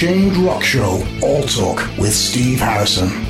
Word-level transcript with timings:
Unchained 0.00 0.38
Rock 0.38 0.62
Show 0.62 1.06
All 1.20 1.42
Talk 1.42 1.86
with 1.98 2.14
Steve 2.14 2.60
Harrison. 2.60 3.29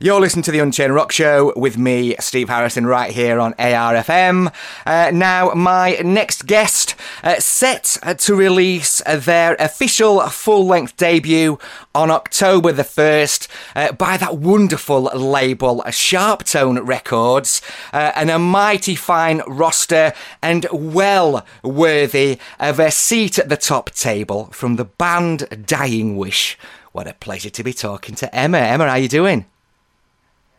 You're 0.00 0.20
listening 0.20 0.44
to 0.44 0.52
the 0.52 0.60
Unchained 0.60 0.94
Rock 0.94 1.10
Show 1.10 1.52
with 1.56 1.76
me, 1.76 2.14
Steve 2.20 2.48
Harrison, 2.48 2.86
right 2.86 3.10
here 3.10 3.40
on 3.40 3.54
ARFM. 3.54 4.54
Uh, 4.86 5.10
now, 5.12 5.52
my 5.54 5.96
next 6.04 6.46
guest 6.46 6.94
uh, 7.24 7.40
set 7.40 7.98
to 8.18 8.36
release 8.36 9.02
their 9.04 9.56
official 9.58 10.20
full 10.28 10.64
length 10.68 10.96
debut 10.96 11.58
on 11.96 12.12
October 12.12 12.70
the 12.70 12.84
1st 12.84 13.48
uh, 13.74 13.90
by 13.90 14.16
that 14.16 14.38
wonderful 14.38 15.02
label, 15.02 15.82
Sharptone 15.88 16.86
Records, 16.86 17.60
uh, 17.92 18.12
and 18.14 18.30
a 18.30 18.38
mighty 18.38 18.94
fine 18.94 19.42
roster 19.48 20.12
and 20.40 20.64
well 20.70 21.44
worthy 21.64 22.38
of 22.60 22.78
a 22.78 22.92
seat 22.92 23.36
at 23.36 23.48
the 23.48 23.56
top 23.56 23.90
table 23.90 24.44
from 24.52 24.76
the 24.76 24.84
band 24.84 25.66
Dying 25.66 26.16
Wish. 26.16 26.56
What 26.92 27.08
a 27.08 27.14
pleasure 27.14 27.50
to 27.50 27.64
be 27.64 27.72
talking 27.72 28.14
to 28.14 28.32
Emma. 28.32 28.58
Emma, 28.58 28.84
how 28.84 28.90
are 28.92 28.98
you 29.00 29.08
doing? 29.08 29.46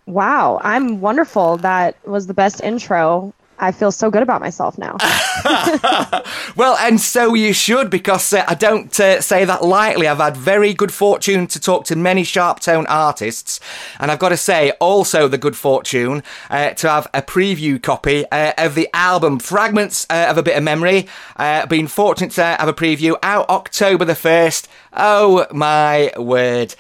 Wow, 0.10 0.60
I'm 0.64 1.00
wonderful. 1.00 1.58
That 1.58 1.96
was 2.06 2.28
the 2.28 2.34
best 2.34 2.62
intro. 2.62 3.34
I 3.60 3.72
feel 3.72 3.92
so 3.92 4.10
good 4.10 4.24
about 4.24 4.42
myself 4.42 4.78
now. 4.78 4.98
well, 6.56 6.78
and 6.78 7.00
so 7.00 7.34
you 7.34 7.54
should, 7.54 7.90
because 7.90 8.32
uh, 8.34 8.44
I 8.48 8.56
don't 8.56 8.98
uh, 9.00 9.22
say 9.22 9.46
that 9.46 9.64
lightly. 9.64 10.08
I've 10.08 10.18
had 10.18 10.38
very 10.38 10.74
good 10.74 10.94
fortune 10.94 11.48
to 11.48 11.60
talk 11.60 11.86
to 11.86 11.96
many 11.96 12.24
Sharptone 12.24 12.86
artists, 12.88 13.60
and 14.00 14.12
I've 14.12 14.20
got 14.20 14.30
to 14.30 14.38
say, 14.38 14.72
also 14.80 15.28
the 15.28 15.38
good 15.38 15.58
fortune 15.58 16.24
uh, 16.50 16.72
to 16.72 16.90
have 16.90 17.08
a 17.14 17.22
preview 17.22 17.82
copy 17.82 18.26
uh, 18.32 18.54
of 18.58 18.76
the 18.76 18.90
album 18.94 19.40
Fragments 19.40 20.06
uh, 20.10 20.28
of 20.30 20.38
a 20.38 20.44
Bit 20.44 20.58
of 20.58 20.64
Memory. 20.64 21.08
Uh, 21.36 21.66
been 21.66 21.88
fortunate 21.88 22.32
to 22.32 22.44
have 22.44 22.68
a 22.68 22.74
preview 22.74 23.18
out 23.22 23.50
October 23.50 24.06
the 24.06 24.14
1st. 24.14 24.68
Oh 24.94 25.46
my 25.52 26.12
word. 26.18 26.76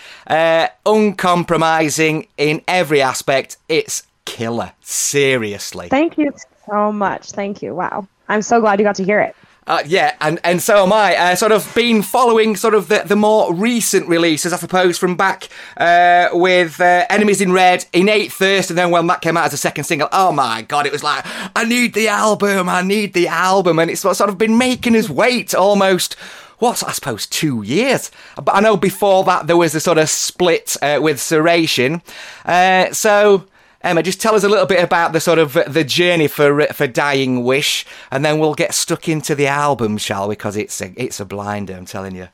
uncompromising 0.85 2.27
in 2.37 2.61
every 2.67 3.01
aspect. 3.01 3.57
It's 3.67 4.03
killer. 4.25 4.73
Seriously. 4.81 5.89
Thank 5.89 6.17
you 6.17 6.31
so 6.69 6.91
much. 6.91 7.31
Thank 7.31 7.61
you. 7.61 7.75
Wow. 7.75 8.07
I'm 8.27 8.41
so 8.41 8.61
glad 8.61 8.79
you 8.79 8.85
got 8.85 8.95
to 8.95 9.03
hear 9.03 9.19
it. 9.19 9.35
Uh, 9.67 9.83
yeah, 9.85 10.15
and, 10.19 10.39
and 10.43 10.59
so 10.63 10.83
am 10.83 10.91
I. 10.91 11.15
Uh, 11.15 11.35
sort 11.35 11.51
of 11.51 11.71
been 11.75 12.01
following 12.01 12.55
sort 12.55 12.73
of 12.73 12.87
the, 12.87 13.03
the 13.05 13.15
more 13.15 13.53
recent 13.53 14.07
releases, 14.07 14.51
I 14.51 14.57
suppose, 14.57 14.97
from 14.97 15.15
back 15.15 15.47
uh, 15.77 16.29
with 16.33 16.81
uh, 16.81 17.05
Enemies 17.07 17.39
in 17.39 17.51
Red, 17.51 17.85
Innate 17.93 18.31
Thirst, 18.31 18.71
and 18.71 18.79
then 18.79 18.89
when 18.89 19.05
that 19.07 19.21
came 19.21 19.37
out 19.37 19.45
as 19.45 19.53
a 19.53 19.57
second 19.57 19.83
single, 19.83 20.09
oh 20.11 20.31
my 20.31 20.63
god, 20.63 20.87
it 20.87 20.91
was 20.91 21.03
like, 21.03 21.23
I 21.55 21.65
need 21.65 21.93
the 21.93 22.07
album, 22.07 22.67
I 22.67 22.81
need 22.81 23.13
the 23.13 23.27
album, 23.27 23.77
and 23.77 23.91
it's 23.91 24.01
sort 24.01 24.21
of 24.21 24.39
been 24.39 24.57
making 24.57 24.95
us 24.95 25.07
wait 25.07 25.53
almost 25.53 26.15
what 26.57 26.83
I 26.83 26.91
suppose 26.91 27.27
two 27.27 27.61
years. 27.61 28.09
But 28.35 28.55
I 28.55 28.61
know 28.61 28.75
before 28.75 29.23
that 29.25 29.45
there 29.45 29.57
was 29.57 29.75
a 29.75 29.79
sort 29.79 29.99
of 29.99 30.09
split 30.09 30.77
uh, 30.81 30.97
with 30.99 31.17
Serration. 31.17 32.01
Uh, 32.43 32.91
so 32.91 33.45
Emma, 33.81 34.03
just 34.03 34.19
tell 34.19 34.35
us 34.35 34.43
a 34.43 34.49
little 34.49 34.65
bit 34.65 34.83
about 34.83 35.13
the 35.13 35.21
sort 35.21 35.39
of 35.39 35.57
the 35.67 35.83
journey 35.83 36.27
for 36.27 36.65
for 36.67 36.85
Dying 36.85 37.43
Wish, 37.43 37.85
and 38.11 38.25
then 38.25 38.37
we'll 38.39 38.53
get 38.53 38.73
stuck 38.73 39.07
into 39.07 39.35
the 39.35 39.47
album, 39.47 39.97
shall 39.97 40.27
we? 40.27 40.33
Because 40.33 40.57
it's 40.57 40.81
a 40.81 40.91
it's 41.01 41.19
a 41.19 41.25
blinder, 41.25 41.75
I'm 41.75 41.85
telling 41.85 42.15
you. 42.15 42.27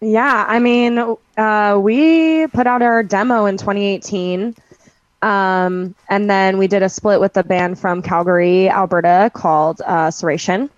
Yeah, 0.00 0.44
I 0.46 0.58
mean, 0.58 0.98
uh, 1.36 1.78
we 1.80 2.46
put 2.48 2.66
out 2.66 2.82
our 2.82 3.02
demo 3.02 3.46
in 3.46 3.56
2018, 3.56 4.54
um, 5.22 5.94
and 6.10 6.28
then 6.28 6.58
we 6.58 6.66
did 6.66 6.82
a 6.82 6.88
split 6.88 7.20
with 7.20 7.36
a 7.36 7.44
band 7.44 7.78
from 7.78 8.02
Calgary, 8.02 8.68
Alberta, 8.68 9.30
called 9.32 9.80
uh, 9.86 10.08
Serration. 10.08 10.68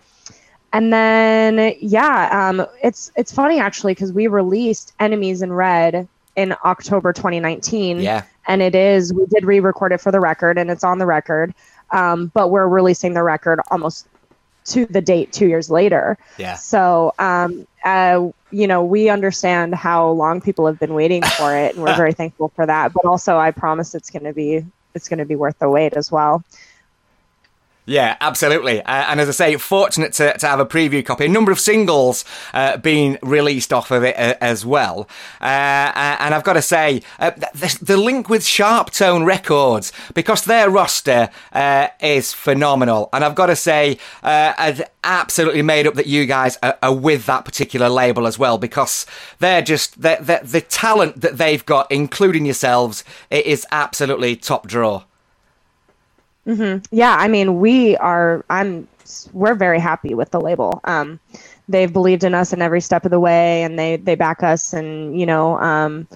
And 0.73 0.93
then, 0.93 1.75
yeah, 1.81 2.49
um, 2.49 2.67
it's 2.83 3.11
it's 3.17 3.33
funny 3.33 3.59
actually 3.59 3.95
because 3.95 4.13
we 4.13 4.27
released 4.27 4.93
Enemies 5.01 5.41
in 5.41 5.55
Red 5.55 6.07
in 6.39 6.55
October 6.65 7.13
2019. 7.13 7.99
Yeah. 7.99 8.23
And 8.47 8.63
it 8.63 8.77
is 8.77 9.13
we 9.13 9.27
did 9.27 9.45
re-record 9.45 9.93
it 9.93 10.01
for 10.01 10.13
the 10.13 10.21
record 10.21 10.57
and 10.57 10.71
it's 10.71 10.85
on 10.85 10.99
the 10.99 11.05
record. 11.05 11.53
Um, 11.91 12.31
but 12.33 12.51
we're 12.51 12.69
releasing 12.69 13.15
the 13.15 13.25
record 13.25 13.61
almost 13.73 14.07
to 14.67 14.87
the 14.87 15.01
date 15.01 15.33
two 15.33 15.49
years 15.49 15.69
later. 15.69 16.17
Yeah. 16.39 16.55
So 16.55 17.13
um, 17.19 17.67
uh, 17.85 18.29
you 18.53 18.67
know 18.69 18.85
we 18.85 19.09
understand 19.09 19.75
how 19.75 20.11
long 20.11 20.41
people 20.41 20.65
have 20.67 20.79
been 20.79 20.95
waiting 20.95 21.23
for 21.39 21.57
it 21.57 21.75
and 21.75 21.83
we're 21.83 21.97
very 21.97 22.13
thankful 22.13 22.51
for 22.55 22.65
that. 22.65 22.93
But 22.93 23.05
also 23.05 23.37
i 23.37 23.51
promise 23.51 23.95
it's 23.95 24.09
going 24.09 24.25
to 24.25 24.33
be 24.33 24.65
it's 24.95 25.09
going 25.09 25.19
to 25.19 25.27
be 25.27 25.37
worth 25.37 25.59
the 25.59 25.69
wait 25.69 25.95
as 25.95 26.13
well 26.13 26.45
yeah, 27.89 28.19
absolutely. 28.21 28.83
Uh, 28.83 29.07
and 29.09 29.19
as 29.19 29.31
I 29.31 29.33
say, 29.33 29.57
fortunate 29.57 30.13
to, 30.15 30.37
to 30.37 30.47
have 30.47 30.61
a 30.61 30.67
preview 30.67 31.03
copy. 31.05 31.25
A 31.25 31.29
number 31.29 31.51
of 31.51 31.59
singles 31.59 32.23
uh, 32.53 32.77
being 32.77 33.17
released 33.23 33.73
off 33.73 33.91
of 33.91 34.05
it 34.05 34.15
uh, 34.19 34.35
as 34.43 34.67
well. 34.67 35.09
Uh, 35.41 35.45
uh, 35.45 36.17
and 36.21 36.35
I've 36.35 36.45
got 36.45 36.53
to 36.53 36.63
say, 36.63 37.01
uh, 37.19 37.31
the, 37.31 37.79
the, 37.81 37.97
link 37.97 38.29
with 38.29 38.43
Sharptone 38.43 39.25
Records, 39.25 39.91
because 40.13 40.45
their 40.45 40.69
roster 40.69 41.31
is 42.03 42.35
phenomenal. 42.35 43.09
And 43.15 43.25
I've 43.25 43.35
got 43.35 43.47
to 43.47 43.57
say, 43.57 43.97
I've 44.23 44.83
absolutely 45.03 45.63
made 45.63 45.87
up 45.87 45.95
that 45.95 46.07
you 46.07 46.27
guys 46.27 46.59
are, 46.63 46.77
are, 46.83 46.95
with 46.95 47.25
that 47.25 47.47
particular 47.47 47.89
label 47.89 48.27
as 48.27 48.39
well, 48.39 48.59
because 48.59 49.07
they're 49.39 49.63
just, 49.63 50.03
they're, 50.03 50.21
they're, 50.21 50.45
the 50.45 50.61
talent 50.61 51.23
that 51.23 51.39
they've 51.39 51.65
got, 51.65 51.91
including 51.91 52.45
yourselves, 52.45 53.03
it 53.31 53.47
is 53.47 53.67
absolutely 53.73 54.37
top 54.37 54.67
draw. 54.67 55.05
Mm-hmm. 56.49 56.85
Yeah, 56.91 57.15
I 57.19 57.29
mean, 57.29 57.61
we 57.61 57.97
are. 57.99 58.45
I'm. 58.51 58.89
We're 59.33 59.55
very 59.55 59.81
happy 59.81 60.15
with 60.15 60.31
the 60.31 60.41
label. 60.41 60.81
Um, 60.85 61.21
they've 61.69 61.93
believed 61.93 62.25
in 62.25 62.35
us 62.35 62.53
in 62.53 62.63
every 62.63 62.81
step 62.81 63.05
of 63.05 63.11
the 63.11 63.21
way, 63.21 63.63
and 63.63 63.79
they 63.79 63.97
they 63.97 64.15
back 64.15 64.43
us, 64.43 64.73
and 64.73 65.19
you 65.19 65.27
know, 65.27 65.59
um, 65.59 66.09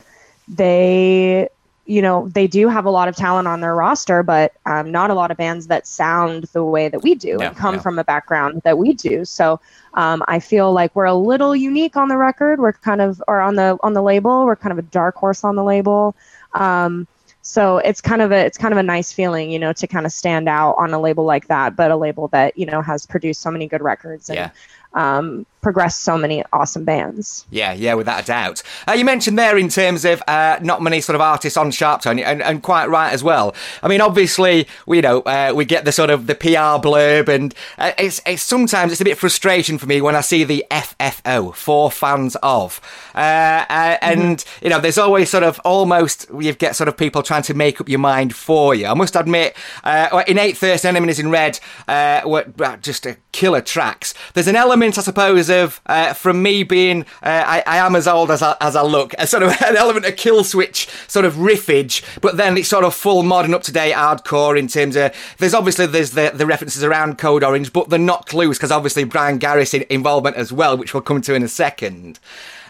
they 0.48 1.48
you 1.87 2.00
know 2.00 2.28
they 2.28 2.47
do 2.47 2.69
have 2.69 2.84
a 2.84 2.91
lot 2.91 3.09
of 3.09 3.16
talent 3.16 3.48
on 3.48 3.60
their 3.60 3.75
roster 3.75 4.22
but 4.22 4.53
um, 4.66 4.91
not 4.91 5.10
a 5.10 5.15
lot 5.15 5.31
of 5.31 5.37
bands 5.37 5.66
that 5.66 5.87
sound 5.87 6.44
the 6.53 6.65
way 6.65 6.88
that 6.88 7.03
we 7.03 7.15
do 7.15 7.37
yeah, 7.41 7.48
and 7.48 7.56
come 7.56 7.75
yeah. 7.75 7.81
from 7.81 7.98
a 7.98 8.04
background 8.04 8.62
that 8.62 8.78
we 8.78 8.92
do 8.92 9.25
so 9.25 9.59
um, 9.94 10.22
i 10.28 10.38
feel 10.38 10.72
like 10.72 10.94
we're 10.94 11.04
a 11.04 11.15
little 11.15 11.56
unique 11.56 11.97
on 11.97 12.09
the 12.09 12.16
record 12.16 12.60
we're 12.60 12.72
kind 12.72 13.00
of 13.00 13.22
or 13.26 13.41
on 13.41 13.56
the 13.56 13.76
on 13.82 13.94
the 13.94 14.03
label 14.03 14.44
we're 14.44 14.56
kind 14.56 14.72
of 14.72 14.78
a 14.78 14.88
dark 14.91 15.16
horse 15.16 15.42
on 15.42 15.56
the 15.56 15.65
label 15.65 16.15
um, 16.54 17.06
so 17.42 17.78
it's 17.78 18.00
kind 18.00 18.22
of 18.22 18.30
a 18.30 18.47
it's 18.47 18.56
kind 18.56 18.72
of 18.72 18.78
a 18.78 18.82
nice 18.82 19.12
feeling 19.12 19.50
you 19.50 19.58
know 19.58 19.72
to 19.72 19.86
kind 19.86 20.06
of 20.06 20.12
stand 20.12 20.48
out 20.48 20.75
on 20.78 20.94
a 20.94 21.00
label 21.00 21.25
like 21.25 21.48
that 21.48 21.75
but 21.76 21.91
a 21.91 21.97
label 21.97 22.28
that 22.28 22.56
you 22.56 22.64
know 22.64 22.80
has 22.80 23.04
produced 23.04 23.41
so 23.41 23.50
many 23.50 23.66
good 23.66 23.82
records 23.82 24.30
and 24.30 24.36
yeah. 24.36 24.50
um, 24.94 25.44
progressed 25.62 26.00
so 26.00 26.18
many 26.18 26.42
awesome 26.52 26.84
bands. 26.84 27.46
Yeah, 27.50 27.72
yeah, 27.72 27.94
without 27.94 28.24
a 28.24 28.26
doubt. 28.26 28.62
Uh, 28.86 28.92
you 28.92 29.04
mentioned 29.04 29.38
there 29.38 29.56
in 29.56 29.68
terms 29.68 30.04
of 30.04 30.22
uh, 30.26 30.58
not 30.60 30.82
many 30.82 31.00
sort 31.00 31.14
of 31.14 31.20
artists 31.20 31.56
on 31.56 31.70
Sharptone, 31.70 32.22
and, 32.22 32.42
and 32.42 32.62
quite 32.62 32.88
right 32.88 33.12
as 33.12 33.22
well. 33.22 33.54
I 33.82 33.88
mean, 33.88 34.00
obviously, 34.00 34.66
we 34.86 34.98
you 34.98 35.02
know 35.02 35.20
uh, 35.20 35.52
we 35.54 35.64
get 35.64 35.84
the 35.84 35.92
sort 35.92 36.10
of 36.10 36.26
the 36.26 36.34
PR 36.34 36.82
blurb, 36.82 37.28
and 37.28 37.54
uh, 37.78 37.92
it's, 37.96 38.20
it's 38.26 38.42
sometimes 38.42 38.92
it's 38.92 39.00
a 39.00 39.04
bit 39.04 39.16
frustration 39.16 39.78
for 39.78 39.86
me 39.86 40.00
when 40.00 40.16
I 40.16 40.20
see 40.20 40.44
the 40.44 40.66
FFO 40.70 41.54
for 41.54 41.90
fans 41.90 42.36
of, 42.42 42.80
uh, 43.14 43.18
uh, 43.18 43.98
and 44.02 44.38
mm-hmm. 44.38 44.64
you 44.64 44.70
know, 44.70 44.80
there's 44.80 44.98
always 44.98 45.30
sort 45.30 45.44
of 45.44 45.60
almost 45.64 46.26
you 46.38 46.52
get 46.52 46.74
sort 46.74 46.88
of 46.88 46.96
people 46.96 47.22
trying 47.22 47.42
to 47.44 47.54
make 47.54 47.80
up 47.80 47.88
your 47.88 48.00
mind 48.00 48.34
for 48.34 48.74
you. 48.74 48.86
I 48.86 48.94
must 48.94 49.14
admit, 49.14 49.56
in 49.84 50.22
Innate 50.26 50.56
Thirst, 50.56 50.84
Enemies 50.84 51.20
in 51.20 51.30
Red 51.30 51.60
were 51.88 52.78
just 52.80 53.06
killer 53.30 53.60
tracks. 53.60 54.12
There's 54.34 54.48
an 54.48 54.56
element, 54.56 54.98
I 54.98 55.02
suppose 55.02 55.51
of 55.52 55.80
uh, 55.86 56.14
from 56.14 56.42
me 56.42 56.62
being 56.62 57.02
uh, 57.22 57.44
I, 57.46 57.62
I, 57.66 57.76
am 57.78 57.94
as 57.94 58.08
old 58.08 58.30
as 58.30 58.42
I, 58.42 58.56
as 58.60 58.74
I 58.74 58.82
look, 58.82 59.14
a 59.18 59.26
sort 59.26 59.42
of 59.42 59.50
an 59.62 59.76
element 59.76 60.06
of 60.06 60.15
Killswitch 60.15 60.88
sort 61.09 61.24
of 61.24 61.34
riffage, 61.34 62.03
but 62.21 62.36
then 62.36 62.56
it's 62.56 62.68
sort 62.68 62.84
of 62.84 62.94
full 62.94 63.22
modern, 63.22 63.54
up 63.54 63.62
to 63.65 63.72
date 63.72 63.94
hardcore 63.94 64.59
in 64.59 64.68
terms 64.68 64.97
of 64.97 65.15
there's 65.38 65.54
obviously 65.54 65.86
there's 65.86 66.12
the, 66.12 66.32
the 66.34 66.47
references 66.47 66.82
around 66.82 67.18
Code 67.18 67.44
Orange, 67.44 67.72
but 67.72 67.88
they're 67.91 67.98
not 67.98 68.32
loose 68.32 68.59
because 68.59 68.72
obviously 68.72 69.04
Bryan 69.04 69.38
Garris 69.38 69.74
in, 69.74 69.84
involvement 69.91 70.36
as 70.36 70.53
well, 70.53 70.77
which 70.77 70.94
we'll 70.94 71.03
come 71.03 71.21
to 71.22 71.34
in 71.34 71.42
a 71.42 71.48
second. 71.48 72.18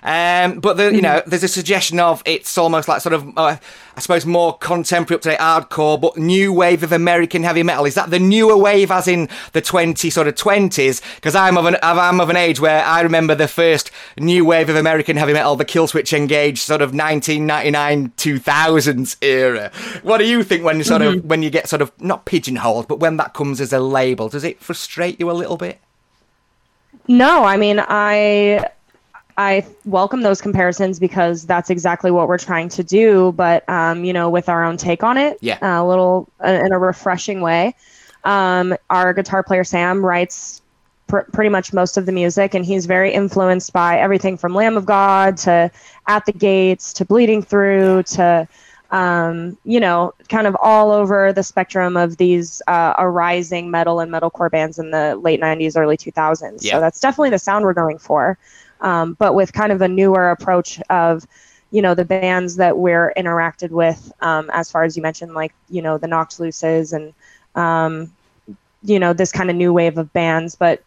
Um, 0.02 0.58
but 0.58 0.76
the, 0.76 0.92
you 0.92 1.00
know, 1.00 1.20
mm-hmm. 1.20 1.30
there's 1.30 1.44
a 1.44 1.48
suggestion 1.48 2.00
of 2.00 2.22
it's 2.26 2.58
almost 2.58 2.88
like 2.88 3.00
sort 3.00 3.12
of, 3.12 3.26
uh, 3.38 3.56
I 3.96 4.00
suppose, 4.00 4.26
more 4.26 4.58
contemporary, 4.58 5.16
up 5.16 5.22
to 5.22 5.28
date 5.30 5.38
hardcore, 5.38 6.00
but 6.00 6.16
new 6.16 6.52
wave 6.52 6.82
of 6.82 6.92
American 6.92 7.44
heavy 7.44 7.62
metal. 7.62 7.84
Is 7.84 7.94
that 7.94 8.10
the 8.10 8.18
newer 8.18 8.56
wave, 8.56 8.90
as 8.90 9.06
in 9.06 9.28
the 9.52 9.60
20 9.60 10.10
sort 10.10 10.26
of 10.26 10.34
20s? 10.34 11.00
Because 11.14 11.34
I'm 11.36 11.56
of 11.56 11.66
an 11.66 11.76
I'm 11.82 12.20
of 12.20 12.30
an 12.30 12.36
age 12.36 12.58
where 12.58 12.84
I 12.84 13.00
remember 13.02 13.34
the 13.34 13.46
first 13.46 13.90
new 14.18 14.44
wave 14.44 14.68
of 14.68 14.76
American 14.76 15.16
heavy 15.16 15.34
metal, 15.34 15.54
the 15.54 15.64
Killswitch 15.64 16.16
Engage, 16.16 16.60
sort 16.60 16.82
of 16.82 16.94
1999 16.94 18.12
2000s 18.16 19.16
era. 19.22 19.70
What 20.02 20.18
do 20.18 20.24
you 20.24 20.42
think 20.42 20.64
when 20.64 20.82
sort 20.82 21.02
mm-hmm. 21.02 21.18
of 21.18 21.24
when 21.24 21.42
you 21.42 21.50
get 21.50 21.68
sort 21.68 21.82
of 21.82 21.92
not 22.00 22.24
pigeonholed, 22.24 22.88
but 22.88 22.98
when 22.98 23.18
that 23.18 23.34
comes 23.34 23.60
as 23.60 23.72
a 23.72 23.78
label? 23.78 24.28
Does 24.28 24.42
it 24.44 24.60
frustrate 24.60 25.20
you 25.20 25.30
a 25.30 25.32
little 25.32 25.56
bit? 25.56 25.80
No, 27.06 27.44
I 27.44 27.56
mean 27.56 27.80
I 27.80 28.68
I 29.36 29.66
welcome 29.84 30.22
those 30.22 30.40
comparisons 30.40 30.98
because 30.98 31.46
that's 31.46 31.70
exactly 31.70 32.10
what 32.10 32.28
we're 32.28 32.38
trying 32.38 32.68
to 32.70 32.84
do, 32.84 33.32
but 33.32 33.68
um, 33.68 34.04
you 34.04 34.12
know, 34.12 34.28
with 34.30 34.48
our 34.48 34.64
own 34.64 34.76
take 34.76 35.02
on 35.02 35.16
it, 35.16 35.38
yeah, 35.40 35.58
a 35.60 35.84
little 35.84 36.28
uh, 36.44 36.48
in 36.64 36.72
a 36.72 36.78
refreshing 36.78 37.40
way. 37.40 37.74
Um, 38.24 38.74
our 38.90 39.12
guitar 39.12 39.42
player 39.42 39.64
Sam 39.64 40.04
writes 40.04 40.62
pr- 41.06 41.20
pretty 41.32 41.50
much 41.50 41.72
most 41.72 41.96
of 41.96 42.06
the 42.06 42.12
music, 42.12 42.54
and 42.54 42.64
he's 42.64 42.86
very 42.86 43.12
influenced 43.12 43.72
by 43.72 43.98
everything 43.98 44.36
from 44.36 44.54
Lamb 44.54 44.76
of 44.76 44.86
God 44.86 45.36
to 45.38 45.70
At 46.06 46.26
the 46.26 46.32
Gates 46.32 46.92
to 46.94 47.04
Bleeding 47.04 47.42
Through 47.42 48.04
to 48.04 48.48
um, 48.92 49.56
you 49.64 49.80
know, 49.80 50.12
kind 50.28 50.46
of 50.46 50.54
all 50.60 50.92
over 50.92 51.32
the 51.32 51.42
spectrum 51.42 51.96
of 51.96 52.18
these 52.18 52.60
uh, 52.68 52.92
arising 52.98 53.70
metal 53.70 54.00
and 54.00 54.12
metalcore 54.12 54.50
bands 54.50 54.78
in 54.78 54.90
the 54.90 55.16
late 55.16 55.40
90s, 55.40 55.78
early 55.78 55.96
2000s. 55.96 56.58
Yeah. 56.60 56.72
So 56.72 56.80
that's 56.80 57.00
definitely 57.00 57.30
the 57.30 57.38
sound 57.38 57.64
we're 57.64 57.72
going 57.72 57.96
for. 57.96 58.36
Um, 58.82 59.14
but 59.14 59.34
with 59.34 59.52
kind 59.52 59.72
of 59.72 59.80
a 59.80 59.88
newer 59.88 60.30
approach 60.30 60.80
of, 60.90 61.26
you 61.70 61.80
know, 61.80 61.94
the 61.94 62.04
bands 62.04 62.56
that 62.56 62.76
we're 62.76 63.14
interacted 63.16 63.70
with, 63.70 64.12
um, 64.20 64.50
as 64.52 64.70
far 64.70 64.84
as 64.84 64.96
you 64.96 65.02
mentioned, 65.02 65.32
like, 65.32 65.54
you 65.70 65.80
know, 65.80 65.96
the 65.96 66.08
Knocked 66.08 66.38
Looses 66.38 66.92
and, 66.92 67.14
um, 67.54 68.12
you 68.82 68.98
know, 68.98 69.12
this 69.12 69.32
kind 69.32 69.48
of 69.48 69.56
new 69.56 69.72
wave 69.72 69.96
of 69.96 70.12
bands, 70.12 70.54
but 70.56 70.82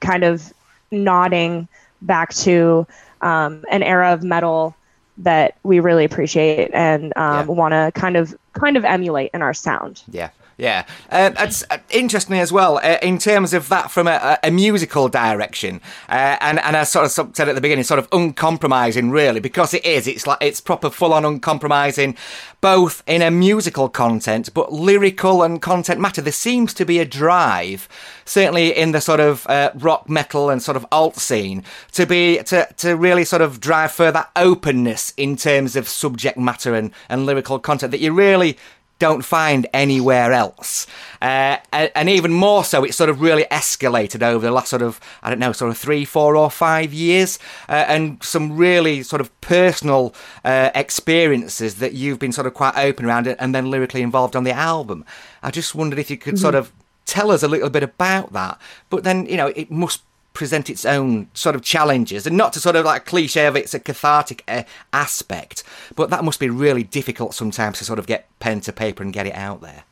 kind 0.00 0.24
of 0.24 0.52
nodding 0.90 1.68
back 2.00 2.32
to 2.34 2.86
um, 3.20 3.64
an 3.70 3.82
era 3.82 4.12
of 4.12 4.22
metal 4.22 4.74
that 5.18 5.56
we 5.62 5.80
really 5.80 6.04
appreciate 6.04 6.70
and 6.72 7.12
um, 7.16 7.46
yeah. 7.48 7.54
want 7.54 7.72
to 7.72 7.92
kind 7.98 8.16
of 8.16 8.34
kind 8.52 8.76
of 8.76 8.84
emulate 8.84 9.30
in 9.34 9.42
our 9.42 9.54
sound. 9.54 10.02
Yeah. 10.10 10.30
Yeah, 10.56 10.86
it's 11.10 11.64
uh, 11.68 11.78
interesting 11.90 12.38
as 12.38 12.52
well 12.52 12.78
uh, 12.78 12.98
in 13.02 13.18
terms 13.18 13.52
of 13.54 13.68
that 13.70 13.90
from 13.90 14.06
a, 14.06 14.38
a 14.42 14.52
musical 14.52 15.08
direction, 15.08 15.80
uh, 16.08 16.36
and 16.40 16.60
and 16.60 16.76
I 16.76 16.84
sort 16.84 17.06
of 17.06 17.10
said 17.10 17.48
at 17.48 17.56
the 17.56 17.60
beginning, 17.60 17.82
sort 17.82 17.98
of 17.98 18.06
uncompromising, 18.12 19.10
really, 19.10 19.40
because 19.40 19.74
it 19.74 19.84
is. 19.84 20.06
It's 20.06 20.28
like 20.28 20.38
it's 20.40 20.60
proper, 20.60 20.90
full 20.90 21.12
on 21.12 21.24
uncompromising, 21.24 22.16
both 22.60 23.02
in 23.08 23.20
a 23.20 23.32
musical 23.32 23.88
content, 23.88 24.50
but 24.54 24.72
lyrical 24.72 25.42
and 25.42 25.60
content 25.60 26.00
matter. 26.00 26.22
There 26.22 26.32
seems 26.32 26.72
to 26.74 26.84
be 26.84 27.00
a 27.00 27.04
drive, 27.04 27.88
certainly 28.24 28.76
in 28.76 28.92
the 28.92 29.00
sort 29.00 29.20
of 29.20 29.48
uh, 29.48 29.72
rock, 29.74 30.08
metal, 30.08 30.50
and 30.50 30.62
sort 30.62 30.76
of 30.76 30.86
alt 30.92 31.16
scene, 31.16 31.64
to 31.92 32.06
be 32.06 32.38
to 32.44 32.68
to 32.76 32.94
really 32.94 33.24
sort 33.24 33.42
of 33.42 33.58
drive 33.58 33.90
further 33.90 34.26
openness 34.36 35.12
in 35.16 35.34
terms 35.34 35.74
of 35.74 35.88
subject 35.88 36.38
matter 36.38 36.76
and 36.76 36.92
and 37.08 37.26
lyrical 37.26 37.58
content 37.58 37.90
that 37.90 38.00
you 38.00 38.12
really 38.12 38.56
don't 38.98 39.24
find 39.24 39.66
anywhere 39.72 40.32
else. 40.32 40.86
Uh, 41.20 41.58
and 41.72 42.08
even 42.08 42.32
more 42.32 42.64
so, 42.64 42.84
it's 42.84 42.96
sort 42.96 43.10
of 43.10 43.20
really 43.20 43.44
escalated 43.44 44.22
over 44.22 44.46
the 44.46 44.52
last 44.52 44.70
sort 44.70 44.82
of, 44.82 45.00
I 45.22 45.30
don't 45.30 45.38
know, 45.38 45.52
sort 45.52 45.70
of 45.70 45.78
three, 45.78 46.04
four, 46.04 46.36
or 46.36 46.50
five 46.50 46.92
years. 46.92 47.38
Uh, 47.68 47.84
and 47.88 48.22
some 48.22 48.56
really 48.56 49.02
sort 49.02 49.20
of 49.20 49.38
personal 49.40 50.14
uh, 50.44 50.70
experiences 50.74 51.76
that 51.76 51.94
you've 51.94 52.18
been 52.18 52.32
sort 52.32 52.46
of 52.46 52.54
quite 52.54 52.76
open 52.76 53.04
around 53.04 53.26
it 53.26 53.36
and 53.40 53.54
then 53.54 53.70
lyrically 53.70 54.02
involved 54.02 54.36
on 54.36 54.44
the 54.44 54.52
album. 54.52 55.04
I 55.42 55.50
just 55.50 55.74
wondered 55.74 55.98
if 55.98 56.10
you 56.10 56.16
could 56.16 56.34
mm-hmm. 56.34 56.42
sort 56.42 56.54
of 56.54 56.72
tell 57.04 57.30
us 57.30 57.42
a 57.42 57.48
little 57.48 57.70
bit 57.70 57.82
about 57.82 58.32
that. 58.32 58.60
But 58.90 59.04
then, 59.04 59.26
you 59.26 59.36
know, 59.36 59.48
it 59.48 59.70
must 59.70 60.02
present 60.34 60.68
its 60.68 60.84
own 60.84 61.28
sort 61.32 61.54
of 61.54 61.62
challenges 61.62 62.26
and 62.26 62.36
not 62.36 62.52
to 62.52 62.60
sort 62.60 62.76
of 62.76 62.84
like 62.84 63.06
cliche 63.06 63.46
of 63.46 63.56
it's 63.56 63.72
a 63.72 63.78
cathartic 63.80 64.42
uh, 64.48 64.64
aspect 64.92 65.62
but 65.94 66.10
that 66.10 66.24
must 66.24 66.40
be 66.40 66.50
really 66.50 66.82
difficult 66.82 67.34
sometimes 67.34 67.78
to 67.78 67.84
sort 67.84 67.98
of 67.98 68.06
get 68.06 68.28
pen 68.40 68.60
to 68.60 68.72
paper 68.72 69.02
and 69.02 69.12
get 69.12 69.26
it 69.26 69.34
out 69.34 69.60
there 69.62 69.84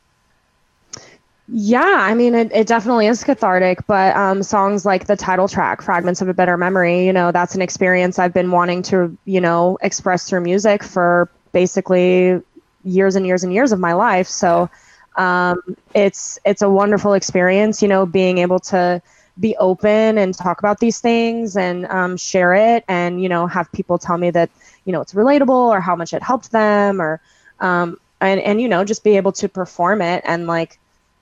yeah, 1.49 1.97
I 1.99 2.13
mean, 2.13 2.35
it, 2.35 2.51
it 2.53 2.67
definitely 2.67 3.07
is 3.07 3.21
cathartic, 3.21 3.85
but 3.85 4.15
um, 4.15 4.43
songs 4.43 4.85
like 4.85 5.07
the 5.07 5.17
title 5.17 5.49
track, 5.49 5.81
Fragments 5.81 6.21
of 6.21 6.29
a 6.29 6.33
Bitter 6.33 6.55
Memory, 6.55 7.05
you 7.05 7.11
know, 7.11 7.33
that's 7.33 7.53
an 7.53 7.61
experience 7.61 8.17
I've 8.17 8.33
been 8.33 8.49
wanting 8.49 8.81
to, 8.83 9.15
you 9.25 9.41
know, 9.41 9.77
express 9.81 10.27
through 10.27 10.39
music 10.39 10.83
for 10.83 11.29
basically 11.51 12.41
years 12.85 13.17
and 13.17 13.27
years 13.27 13.43
and 13.43 13.53
years 13.53 13.73
of 13.73 13.79
my 13.79 13.91
life. 13.91 14.27
So 14.27 14.69
um, 15.17 15.61
it's 15.93 16.39
it's 16.45 16.61
a 16.61 16.69
wonderful 16.69 17.13
experience, 17.13 17.81
you 17.81 17.89
know, 17.89 18.05
being 18.05 18.37
able 18.37 18.59
to 18.59 19.01
be 19.39 19.55
open 19.57 20.17
and 20.17 20.35
talk 20.35 20.59
about 20.59 20.79
these 20.79 20.99
things 20.99 21.57
and 21.57 21.85
um, 21.87 22.17
share 22.17 22.53
it 22.53 22.83
and 22.87 23.21
you 23.21 23.27
know 23.27 23.47
have 23.47 23.71
people 23.71 23.97
tell 23.97 24.17
me 24.17 24.29
that 24.29 24.49
you 24.85 24.93
know 24.93 25.01
it's 25.01 25.13
relatable 25.13 25.49
or 25.49 25.81
how 25.81 25.95
much 25.95 26.13
it 26.13 26.21
helped 26.21 26.51
them 26.51 27.01
or 27.01 27.19
um, 27.59 27.97
and 28.21 28.39
and 28.41 28.61
you 28.61 28.67
know 28.67 28.83
just 28.83 29.03
be 29.03 29.17
able 29.17 29.31
to 29.31 29.49
perform 29.49 30.01
it 30.01 30.21
and 30.25 30.45
like 30.45 30.79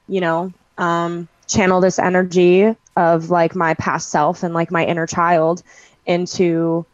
you 0.07 0.19
know 0.19 0.51
um, 0.77 1.27
channel 1.47 1.79
this 1.79 1.99
energy 1.99 2.75
of 2.97 3.29
like 3.29 3.55
my 3.55 3.73
past 3.75 4.09
self 4.09 4.43
and 4.43 4.53
like 4.53 4.71
my 4.71 4.85
inner 4.85 5.07
child 5.07 5.63
into 6.05 6.85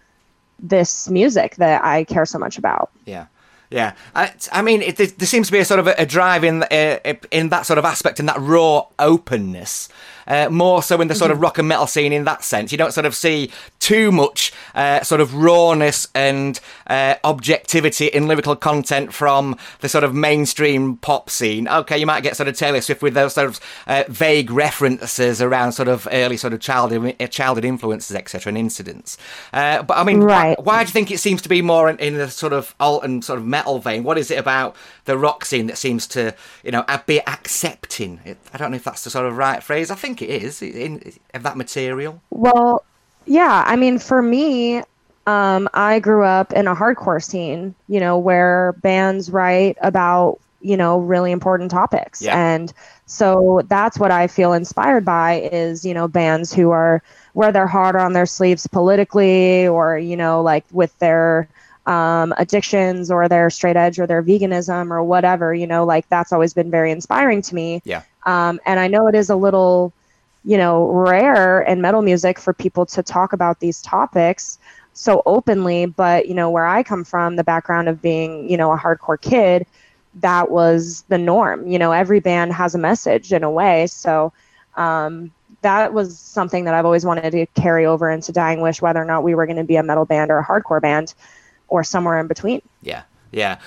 this 0.59 1.09
music 1.09 1.55
that 1.55 1.83
I 1.83 2.03
care 2.03 2.25
so 2.25 2.39
much 2.39 2.57
about. 2.57 2.91
Yeah. 3.05 3.27
Yeah, 3.69 3.95
I, 4.15 4.33
I 4.53 4.61
mean, 4.61 4.81
it, 4.81 4.95
there 4.95 5.27
seems 5.27 5.47
to 5.47 5.51
be 5.51 5.59
a 5.59 5.65
sort 5.65 5.81
of 5.81 5.87
a, 5.87 5.95
a 5.97 6.05
drive 6.05 6.45
in 6.45 6.63
uh, 6.63 6.99
in 7.31 7.49
that 7.49 7.65
sort 7.65 7.77
of 7.77 7.83
aspect, 7.83 8.17
in 8.17 8.25
that 8.27 8.39
raw 8.39 8.85
openness 8.97 9.89
uh, 10.27 10.49
more 10.49 10.83
so 10.83 10.99
in 11.01 11.07
the 11.07 11.15
sort 11.15 11.31
of 11.31 11.37
mm-hmm. 11.37 11.43
rock 11.43 11.57
and 11.57 11.67
metal 11.67 11.87
scene 11.87 12.13
in 12.13 12.25
that 12.25 12.43
sense. 12.43 12.71
You 12.71 12.77
don't 12.77 12.93
sort 12.93 13.05
of 13.05 13.15
see 13.15 13.51
too 13.79 14.11
much 14.11 14.51
uh, 14.75 15.01
sort 15.01 15.21
of 15.21 15.33
rawness 15.33 16.07
and 16.13 16.59
uh, 16.87 17.15
objectivity 17.23 18.07
in 18.07 18.27
lyrical 18.27 18.55
content 18.55 19.13
from 19.13 19.57
the 19.79 19.89
sort 19.89 20.03
of 20.03 20.13
mainstream 20.13 20.97
pop 20.97 21.29
scene. 21.29 21.67
Okay, 21.67 21.97
you 21.97 22.05
might 22.05 22.21
get 22.21 22.35
sort 22.35 22.49
of 22.49 22.57
Taylor 22.57 22.81
Swift 22.81 23.01
with 23.01 23.13
those 23.13 23.33
sort 23.33 23.47
of 23.47 23.59
uh, 23.87 24.03
vague 24.07 24.51
references 24.51 25.41
around 25.41 25.71
sort 25.71 25.87
of 25.87 26.07
early 26.11 26.37
sort 26.37 26.53
of 26.53 26.59
childhood, 26.59 27.15
uh, 27.19 27.27
childhood 27.27 27.65
influences, 27.65 28.15
etc., 28.15 28.49
and 28.49 28.57
incidents. 28.57 29.17
Uh, 29.53 29.83
but 29.83 29.97
I 29.97 30.03
mean, 30.03 30.21
right. 30.21 30.57
why, 30.59 30.63
why, 30.63 30.83
do 30.83 30.89
you 30.89 30.93
think 30.93 31.11
it 31.11 31.19
seems 31.19 31.41
to 31.43 31.49
be 31.49 31.61
more 31.61 31.89
in, 31.89 31.97
in 31.99 32.15
the 32.15 32.29
sort 32.29 32.53
of 32.53 32.75
alt 32.79 33.03
and 33.03 33.23
sort 33.23 33.39
of 33.39 33.45
metal 33.45 33.79
vein? 33.79 34.03
What 34.03 34.17
is 34.17 34.31
it 34.31 34.37
about 34.39 34.75
the 35.05 35.17
rock 35.17 35.45
scene 35.45 35.67
that 35.67 35.77
seems 35.77 36.07
to, 36.07 36.35
you 36.63 36.71
know, 36.71 36.85
be 37.05 37.21
accepting? 37.21 38.19
I 38.53 38.57
don't 38.57 38.71
know 38.71 38.77
if 38.77 38.83
that's 38.83 39.03
the 39.03 39.09
sort 39.09 39.25
of 39.25 39.37
right 39.37 39.63
phrase. 39.63 39.91
I 39.91 39.95
think 39.95 40.16
think 40.17 40.29
it 40.29 40.43
is 40.43 40.61
in, 40.61 41.13
of 41.33 41.43
that 41.43 41.57
material. 41.57 42.21
Well, 42.29 42.83
yeah. 43.25 43.63
I 43.65 43.75
mean, 43.75 43.99
for 43.99 44.21
me, 44.21 44.83
um, 45.25 45.69
I 45.73 45.99
grew 45.99 46.23
up 46.23 46.53
in 46.53 46.67
a 46.67 46.75
hardcore 46.75 47.23
scene, 47.23 47.75
you 47.87 47.99
know, 47.99 48.17
where 48.17 48.73
bands 48.81 49.29
write 49.29 49.77
about, 49.81 50.39
you 50.61 50.77
know, 50.77 50.99
really 50.99 51.31
important 51.31 51.69
topics. 51.69 52.21
Yeah. 52.21 52.37
And 52.37 52.73
so 53.05 53.61
that's 53.67 53.99
what 53.99 54.11
I 54.11 54.27
feel 54.27 54.53
inspired 54.53 55.05
by 55.05 55.41
is, 55.51 55.85
you 55.85 55.93
know, 55.93 56.07
bands 56.07 56.53
who 56.53 56.71
are 56.71 57.01
wear 57.33 57.51
their 57.51 57.67
heart 57.67 57.95
on 57.95 58.13
their 58.13 58.25
sleeves 58.25 58.65
politically 58.67 59.67
or, 59.67 59.97
you 59.97 60.17
know, 60.17 60.41
like 60.41 60.65
with 60.71 60.97
their 60.99 61.47
um, 61.85 62.33
addictions 62.37 63.11
or 63.11 63.27
their 63.29 63.49
straight 63.49 63.77
edge 63.77 63.99
or 63.99 64.07
their 64.07 64.23
veganism 64.23 64.91
or 64.91 65.03
whatever, 65.03 65.53
you 65.53 65.67
know, 65.67 65.85
like 65.85 66.07
that's 66.09 66.33
always 66.33 66.53
been 66.53 66.71
very 66.71 66.91
inspiring 66.91 67.41
to 67.43 67.55
me. 67.55 67.81
Yeah. 67.85 68.01
Um, 68.25 68.59
and 68.65 68.79
I 68.79 68.87
know 68.87 69.07
it 69.07 69.15
is 69.15 69.29
a 69.29 69.35
little 69.35 69.93
you 70.47 70.57
know, 70.57 70.85
rare 70.87 71.61
in 71.61 71.81
metal 71.81 72.01
music 72.01 72.39
for 72.39 72.53
people 72.53 72.85
to 72.85 73.03
talk 73.03 73.33
about 73.33 73.59
these 73.59 73.81
topics 73.81 74.57
so 74.93 75.21
openly. 75.25 75.85
But, 75.87 76.29
you 76.29 76.33
know, 76.33 76.49
where 76.49 76.65
I 76.65 76.83
come 76.83 77.03
from, 77.03 77.35
the 77.35 77.43
background 77.43 77.89
of 77.89 78.01
being, 78.01 78.49
you 78.49 78.55
know, 78.55 78.71
a 78.71 78.77
hardcore 78.77 79.19
kid, 79.19 79.67
that 80.15 80.49
was 80.49 81.03
the 81.09 81.17
norm. 81.17 81.67
You 81.67 81.77
know, 81.77 81.91
every 81.91 82.21
band 82.21 82.53
has 82.53 82.73
a 82.73 82.77
message 82.77 83.33
in 83.33 83.43
a 83.43 83.51
way. 83.51 83.87
So, 83.87 84.31
um, 84.77 85.31
that 85.63 85.91
was 85.91 86.17
something 86.17 86.63
that 86.63 86.73
I've 86.73 86.85
always 86.85 87.05
wanted 87.05 87.31
to 87.31 87.45
carry 87.61 87.85
over 87.85 88.09
into 88.09 88.31
Dying 88.31 88.61
Wish, 88.61 88.81
whether 88.81 89.01
or 89.01 89.05
not 89.05 89.23
we 89.23 89.35
were 89.35 89.47
going 89.47 89.57
to 89.57 89.65
be 89.65 89.75
a 89.75 89.83
metal 89.83 90.05
band 90.05 90.31
or 90.31 90.37
a 90.37 90.45
hardcore 90.45 90.81
band 90.81 91.13
or 91.67 91.83
somewhere 91.83 92.19
in 92.19 92.27
between. 92.27 92.61
Yeah. 92.81 93.03
Yeah, 93.31 93.59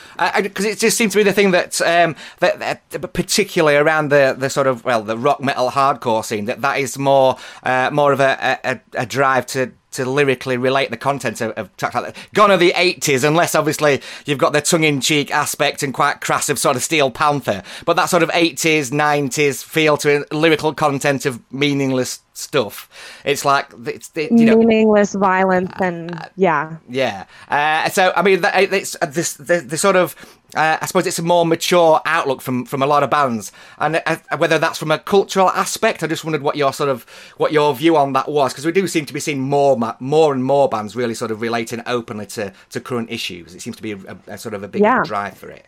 because 0.43 0.65
it 0.65 0.79
just 0.79 0.97
seems 0.97 1.13
to 1.13 1.19
be 1.19 1.23
the 1.23 1.33
thing 1.33 1.51
that, 1.51 1.81
um, 1.83 2.17
that, 2.39 2.59
that, 2.61 3.13
particularly 3.13 3.77
around 3.77 4.11
the, 4.11 4.35
the 4.37 4.49
sort 4.49 4.67
of 4.67 4.85
well 4.85 5.03
the 5.03 5.19
rock 5.19 5.43
metal 5.43 5.71
hardcore 5.71 6.25
scene 6.25 6.47
that 6.47 6.63
that 6.63 6.79
is 6.79 6.99
more 6.99 7.37
uh, 7.63 7.91
more 7.93 8.13
of 8.13 8.21
a, 8.21 8.59
a, 8.65 8.81
a 8.95 9.07
drive 9.07 9.47
to 9.47 9.73
to 9.93 10.09
lyrically 10.09 10.57
relate 10.57 10.91
the 10.91 10.97
content 10.97 11.41
of, 11.41 11.51
of 11.53 11.77
tracks 11.77 11.95
like 11.95 12.15
that. 12.15 12.17
Gone 12.35 12.51
are 12.51 12.57
the 12.57 12.73
80s, 12.73 13.27
unless 13.27 13.55
obviously 13.55 14.01
you've 14.25 14.39
got 14.39 14.53
the 14.53 14.61
tongue 14.61 14.85
in 14.85 15.01
cheek 15.01 15.31
aspect 15.31 15.83
and 15.83 15.93
quite 15.93 16.21
crass 16.21 16.49
of 16.49 16.59
sort 16.59 16.77
of 16.77 16.83
Steel 16.83 17.11
Panther. 17.11 17.63
But 17.85 17.97
that 17.97 18.07
sort 18.07 18.23
of 18.23 18.29
80s, 18.31 18.91
90s 18.91 19.65
feel 19.65 19.97
to 19.99 20.27
lyrical 20.31 20.75
content 20.75 21.27
of 21.27 21.41
meaningless 21.53 22.21
stuff. 22.41 22.89
It's 23.25 23.45
like 23.45 23.67
it's 23.87 24.11
it, 24.17 24.33
you 24.33 24.47
know, 24.47 24.57
meaningless 24.57 25.15
violence 25.15 25.73
and 25.81 26.15
uh, 26.15 26.29
yeah, 26.37 26.77
yeah. 26.89 27.27
Uh, 27.49 27.89
so 27.91 28.13
I 28.17 28.23
mean, 28.23 28.41
it's 28.45 28.97
uh, 29.01 29.07
this 29.07 29.35
the, 29.35 29.61
the 29.61 29.79
sort 29.79 29.97
of 29.97 30.17
uh, 30.55 30.79
I 30.81 30.87
suppose 30.87 31.07
it's 31.07 31.19
a 31.19 31.23
more 31.23 31.47
mature 31.47 32.01
outlook 32.05 32.41
from 32.41 32.65
from 32.65 32.83
a 32.83 32.87
lot 32.87 33.03
of 33.03 33.11
bands, 33.11 33.53
and 33.79 34.03
uh, 34.05 34.17
whether 34.37 34.59
that's 34.59 34.79
from 34.79 34.91
a 34.91 34.99
cultural 34.99 35.51
aspect, 35.51 36.03
I 36.03 36.07
just 36.07 36.25
wondered 36.25 36.43
what 36.43 36.57
your 36.57 36.73
sort 36.73 36.89
of 36.89 37.05
what 37.37 37.53
your 37.53 37.75
view 37.75 37.97
on 37.97 38.13
that 38.15 38.29
was, 38.29 38.53
because 38.53 38.67
we 38.67 38.73
do 38.73 38.87
seem 38.89 39.07
to 39.07 39.13
be 39.13 39.21
seeing 39.21 39.41
more 39.41 39.79
more 40.01 40.33
and 40.33 40.45
more 40.45 40.69
bands 40.69 40.97
really 40.97 41.15
sort 41.15 41.31
of 41.31 41.41
relating 41.41 41.83
openly 41.87 42.27
to 42.27 42.53
to 42.71 42.81
current 42.81 43.11
issues. 43.11 43.55
It 43.55 43.63
seems 43.63 43.77
to 43.77 43.83
be 43.83 43.93
a, 43.93 44.19
a 44.27 44.39
sort 44.39 44.55
of 44.55 44.63
a 44.63 44.69
big 44.69 44.83
yeah. 44.83 45.03
drive 45.05 45.37
for 45.37 45.51
it. 45.51 45.67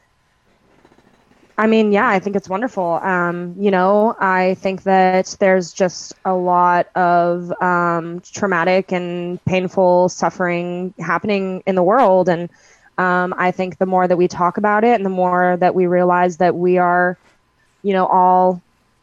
I 1.58 1.66
mean, 1.66 1.92
yeah, 1.92 2.08
I 2.08 2.18
think 2.18 2.34
it's 2.34 2.48
wonderful. 2.48 2.94
Um, 2.94 3.54
you 3.58 3.70
know, 3.70 4.16
I 4.18 4.54
think 4.54 4.84
that 4.84 5.36
there's 5.38 5.72
just 5.72 6.14
a 6.24 6.34
lot 6.34 6.88
of 6.96 7.52
um, 7.60 8.22
traumatic 8.32 8.92
and 8.92 9.44
painful 9.44 10.08
suffering 10.08 10.94
happening 10.98 11.62
in 11.66 11.74
the 11.74 11.82
world, 11.82 12.28
and 12.28 12.48
um, 12.96 13.34
I 13.36 13.50
think 13.50 13.78
the 13.78 13.86
more 13.86 14.08
that 14.08 14.16
we 14.16 14.28
talk 14.28 14.56
about 14.56 14.84
it 14.84 14.94
and 14.94 15.04
the 15.04 15.10
more 15.10 15.56
that 15.58 15.74
we 15.74 15.86
realize 15.86 16.38
that 16.38 16.54
we 16.54 16.78
are, 16.78 17.18
you 17.82 17.92
know, 17.92 18.06
all 18.06 18.62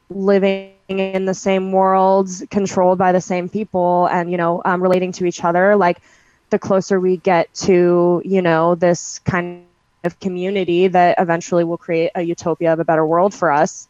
living 0.09 0.73
in 0.87 1.25
the 1.25 1.35
same 1.35 1.71
worlds, 1.71 2.43
controlled 2.49 2.97
by 2.97 3.11
the 3.11 3.21
same 3.21 3.47
people, 3.47 4.07
and 4.07 4.31
you 4.31 4.37
know, 4.37 4.61
um, 4.65 4.81
relating 4.81 5.11
to 5.13 5.25
each 5.25 5.43
other. 5.43 5.75
Like 5.75 6.01
the 6.49 6.57
closer 6.57 6.99
we 6.99 7.17
get 7.17 7.53
to, 7.53 8.23
you 8.25 8.41
know, 8.41 8.73
this 8.73 9.19
kind 9.19 9.65
of 10.03 10.19
community 10.19 10.87
that 10.87 11.15
eventually 11.19 11.63
will 11.63 11.77
create 11.77 12.11
a 12.15 12.21
utopia 12.21 12.73
of 12.73 12.79
a 12.79 12.85
better 12.85 13.05
world 13.05 13.33
for 13.33 13.51
us. 13.51 13.87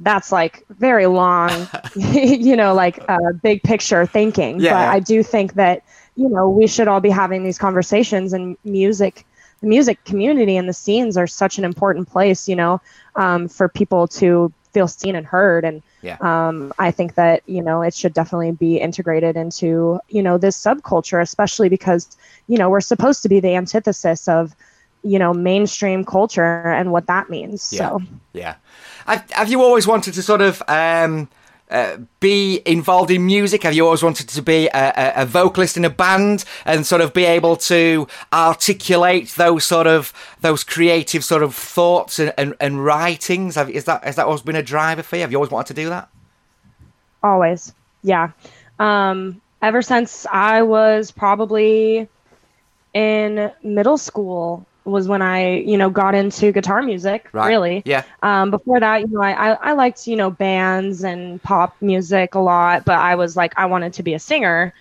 That's 0.00 0.32
like 0.32 0.64
very 0.70 1.06
long, 1.06 1.68
you 1.94 2.56
know, 2.56 2.74
like 2.74 2.98
uh, 3.08 3.32
big 3.42 3.62
picture 3.62 4.06
thinking. 4.06 4.60
Yeah. 4.60 4.72
But 4.72 4.88
I 4.94 5.00
do 5.00 5.22
think 5.22 5.54
that, 5.54 5.82
you 6.16 6.28
know, 6.28 6.48
we 6.48 6.66
should 6.66 6.88
all 6.88 7.00
be 7.00 7.10
having 7.10 7.44
these 7.44 7.58
conversations 7.58 8.32
and 8.32 8.56
music 8.64 9.24
the 9.60 9.68
music 9.68 10.04
community 10.04 10.56
and 10.56 10.68
the 10.68 10.74
scenes 10.74 11.16
are 11.16 11.26
such 11.26 11.58
an 11.58 11.64
important 11.64 12.08
place, 12.08 12.48
you 12.48 12.56
know, 12.56 12.80
um, 13.16 13.48
for 13.48 13.68
people 13.68 14.06
to 14.08 14.52
feel 14.72 14.86
seen 14.88 15.16
and 15.16 15.24
heard. 15.24 15.64
And 15.64 15.82
Yeah. 16.02 16.16
um, 16.20 16.72
I 16.78 16.90
think 16.90 17.14
that 17.14 17.42
you 17.46 17.62
know 17.62 17.80
it 17.80 17.94
should 17.94 18.12
definitely 18.12 18.52
be 18.52 18.76
integrated 18.78 19.36
into 19.36 20.00
you 20.08 20.22
know 20.22 20.36
this 20.36 20.62
subculture, 20.62 21.22
especially 21.22 21.68
because 21.70 22.16
you 22.46 22.58
know 22.58 22.68
we're 22.68 22.80
supposed 22.80 23.22
to 23.22 23.28
be 23.28 23.40
the 23.40 23.54
antithesis 23.54 24.28
of 24.28 24.54
you 25.04 25.18
know 25.18 25.32
mainstream 25.32 26.04
culture 26.04 26.72
and 26.72 26.92
what 26.92 27.06
that 27.06 27.30
means. 27.30 27.72
Yeah. 27.72 27.78
So 27.78 28.02
Yeah. 28.32 28.54
Have, 29.06 29.30
have 29.32 29.50
you 29.50 29.62
always 29.62 29.86
wanted 29.86 30.14
to 30.14 30.22
sort 30.22 30.40
of 30.40 30.62
um, 30.66 31.28
uh, 31.70 31.98
be 32.20 32.62
involved 32.64 33.10
in 33.10 33.26
music? 33.26 33.62
Have 33.64 33.74
you 33.74 33.84
always 33.84 34.02
wanted 34.02 34.30
to 34.30 34.42
be 34.42 34.66
a, 34.68 34.92
a, 34.96 35.22
a 35.22 35.26
vocalist 35.26 35.76
in 35.76 35.84
a 35.84 35.90
band 35.90 36.46
and 36.64 36.86
sort 36.86 37.02
of 37.02 37.12
be 37.12 37.24
able 37.24 37.56
to 37.56 38.08
articulate 38.32 39.28
those 39.36 39.64
sort 39.64 39.86
of 39.86 40.12
those 40.40 40.64
creative 40.64 41.22
sort 41.22 41.42
of 41.42 41.54
thoughts 41.54 42.18
and, 42.18 42.32
and, 42.38 42.54
and 42.60 42.84
writings? 42.84 43.56
Have, 43.56 43.68
is 43.68 43.84
that 43.84 44.02
has 44.04 44.16
that 44.16 44.24
always 44.24 44.42
been 44.42 44.56
a 44.56 44.62
driver 44.62 45.02
for 45.02 45.16
you? 45.16 45.22
Have 45.22 45.30
you 45.30 45.36
always 45.36 45.50
wanted 45.50 45.74
to 45.74 45.82
do 45.82 45.90
that? 45.90 46.08
always, 47.24 47.72
yeah. 48.02 48.30
Um, 48.78 49.40
ever 49.62 49.82
since 49.82 50.26
I 50.30 50.62
was 50.62 51.10
probably 51.10 52.06
in 52.92 53.50
middle 53.62 53.98
school 53.98 54.66
was 54.84 55.08
when 55.08 55.22
I 55.22 55.58
you 55.58 55.76
know 55.76 55.90
got 55.90 56.14
into 56.14 56.52
guitar 56.52 56.82
music. 56.82 57.28
Right. 57.32 57.48
Really. 57.48 57.82
Yeah. 57.84 58.04
Um, 58.22 58.50
before 58.50 58.80
that, 58.80 59.00
you 59.00 59.08
know, 59.08 59.22
I, 59.22 59.52
I, 59.52 59.52
I 59.52 59.72
liked, 59.72 60.06
you 60.06 60.16
know, 60.16 60.30
bands 60.30 61.04
and 61.04 61.42
pop 61.42 61.76
music 61.80 62.34
a 62.34 62.40
lot, 62.40 62.84
but 62.84 62.98
I 62.98 63.14
was 63.14 63.36
like, 63.36 63.54
I 63.56 63.66
wanted 63.66 63.92
to 63.94 64.02
be 64.02 64.14
a 64.14 64.18
singer 64.18 64.74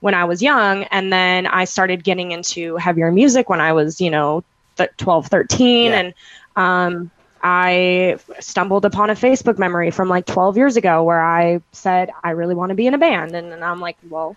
when 0.00 0.14
I 0.14 0.24
was 0.24 0.42
young. 0.42 0.84
And 0.84 1.12
then 1.12 1.46
I 1.46 1.64
started 1.64 2.04
getting 2.04 2.32
into 2.32 2.76
heavier 2.76 3.10
music 3.10 3.48
when 3.48 3.60
I 3.60 3.72
was, 3.72 4.00
you 4.00 4.10
know, 4.10 4.44
th- 4.76 4.90
12, 4.96 5.26
13. 5.26 5.90
Yeah. 5.90 5.98
And 5.98 6.14
um, 6.56 7.10
I 7.42 8.18
stumbled 8.40 8.84
upon 8.84 9.10
a 9.10 9.14
Facebook 9.14 9.58
memory 9.58 9.90
from 9.90 10.08
like 10.08 10.26
12 10.26 10.56
years 10.56 10.76
ago 10.76 11.02
where 11.02 11.22
I 11.22 11.60
said, 11.72 12.10
I 12.22 12.30
really 12.30 12.54
want 12.54 12.70
to 12.70 12.74
be 12.74 12.86
in 12.86 12.94
a 12.94 12.98
band. 12.98 13.34
And, 13.34 13.52
then 13.52 13.62
I'm 13.62 13.80
like, 13.80 13.96
well, 14.08 14.36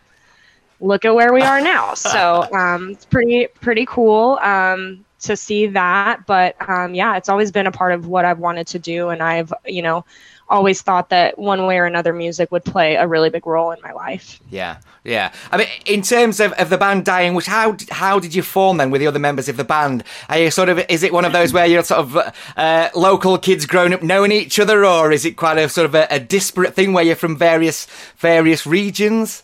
look 0.80 1.06
at 1.06 1.14
where 1.14 1.34
we 1.34 1.42
are 1.42 1.62
now. 1.62 1.94
So 1.96 2.48
um, 2.54 2.92
it's 2.92 3.06
pretty, 3.06 3.48
pretty 3.48 3.86
cool. 3.86 4.40
Um, 4.42 5.06
to 5.22 5.36
see 5.36 5.68
that. 5.68 6.26
But 6.26 6.56
um, 6.70 6.94
yeah, 6.96 7.18
it's 7.18 7.30
always 7.30 7.52
been 7.52 7.68
a 7.68 7.72
part 7.72 7.94
of 7.94 8.08
what 8.08 8.26
I've 8.26 8.40
wanted 8.40 8.68
to 8.68 8.80
do, 8.80 9.10
and 9.10 9.22
I've 9.22 9.54
you 9.66 9.82
know 9.82 10.06
always 10.50 10.82
thought 10.82 11.08
that 11.10 11.40
one 11.40 11.66
way 11.66 11.78
or 11.78 11.86
another 11.86 12.12
music 12.12 12.52
would 12.52 12.66
play 12.66 12.96
a 12.96 13.08
really 13.08 13.30
big 13.30 13.48
role 13.48 13.72
in 13.72 13.80
my 13.82 13.94
life. 13.94 14.38
Yeah, 14.50 14.80
yeah. 15.06 15.32
I 15.50 15.58
mean, 15.58 15.68
in 15.86 16.02
terms 16.02 16.42
of, 16.42 16.52
of 16.54 16.70
the 16.70 16.78
band 16.78 17.06
Dying 17.06 17.36
Wish 17.36 17.46
how 17.46 17.72
did- 17.72 17.90
how 17.90 18.20
did 18.20 18.36
you 18.36 18.42
form 18.42 18.76
then 18.76 18.92
with 18.92 19.00
the 19.00 19.08
other 19.08 19.18
members 19.20 19.48
of 19.48 19.56
the 19.56 19.64
band? 19.64 20.04
Are 20.28 20.38
you 20.38 20.52
sort 20.52 20.68
of 20.68 20.80
is 20.90 21.04
it 21.04 21.14
one 21.14 21.24
of 21.24 21.32
those 21.32 21.54
where 21.54 21.66
you're 21.66 21.84
sort 21.84 22.02
of 22.02 22.18
uh, 22.58 22.90
local 22.96 23.38
kids 23.38 23.66
growing 23.66 23.94
up 23.94 24.04
knowing 24.04 24.34
each 24.34 24.60
other, 24.60 24.86
or 24.86 25.12
is 25.14 25.24
it 25.26 25.38
quite 25.38 25.58
a 25.58 25.70
sort 25.70 25.86
of 25.86 25.96
a, 25.96 26.06
a 26.10 26.20
disparate 26.20 26.74
thing 26.74 26.92
where 26.92 27.04
you're 27.04 27.16
from 27.16 27.38
various 27.38 27.88
various 28.18 28.66
regions? 28.68 29.44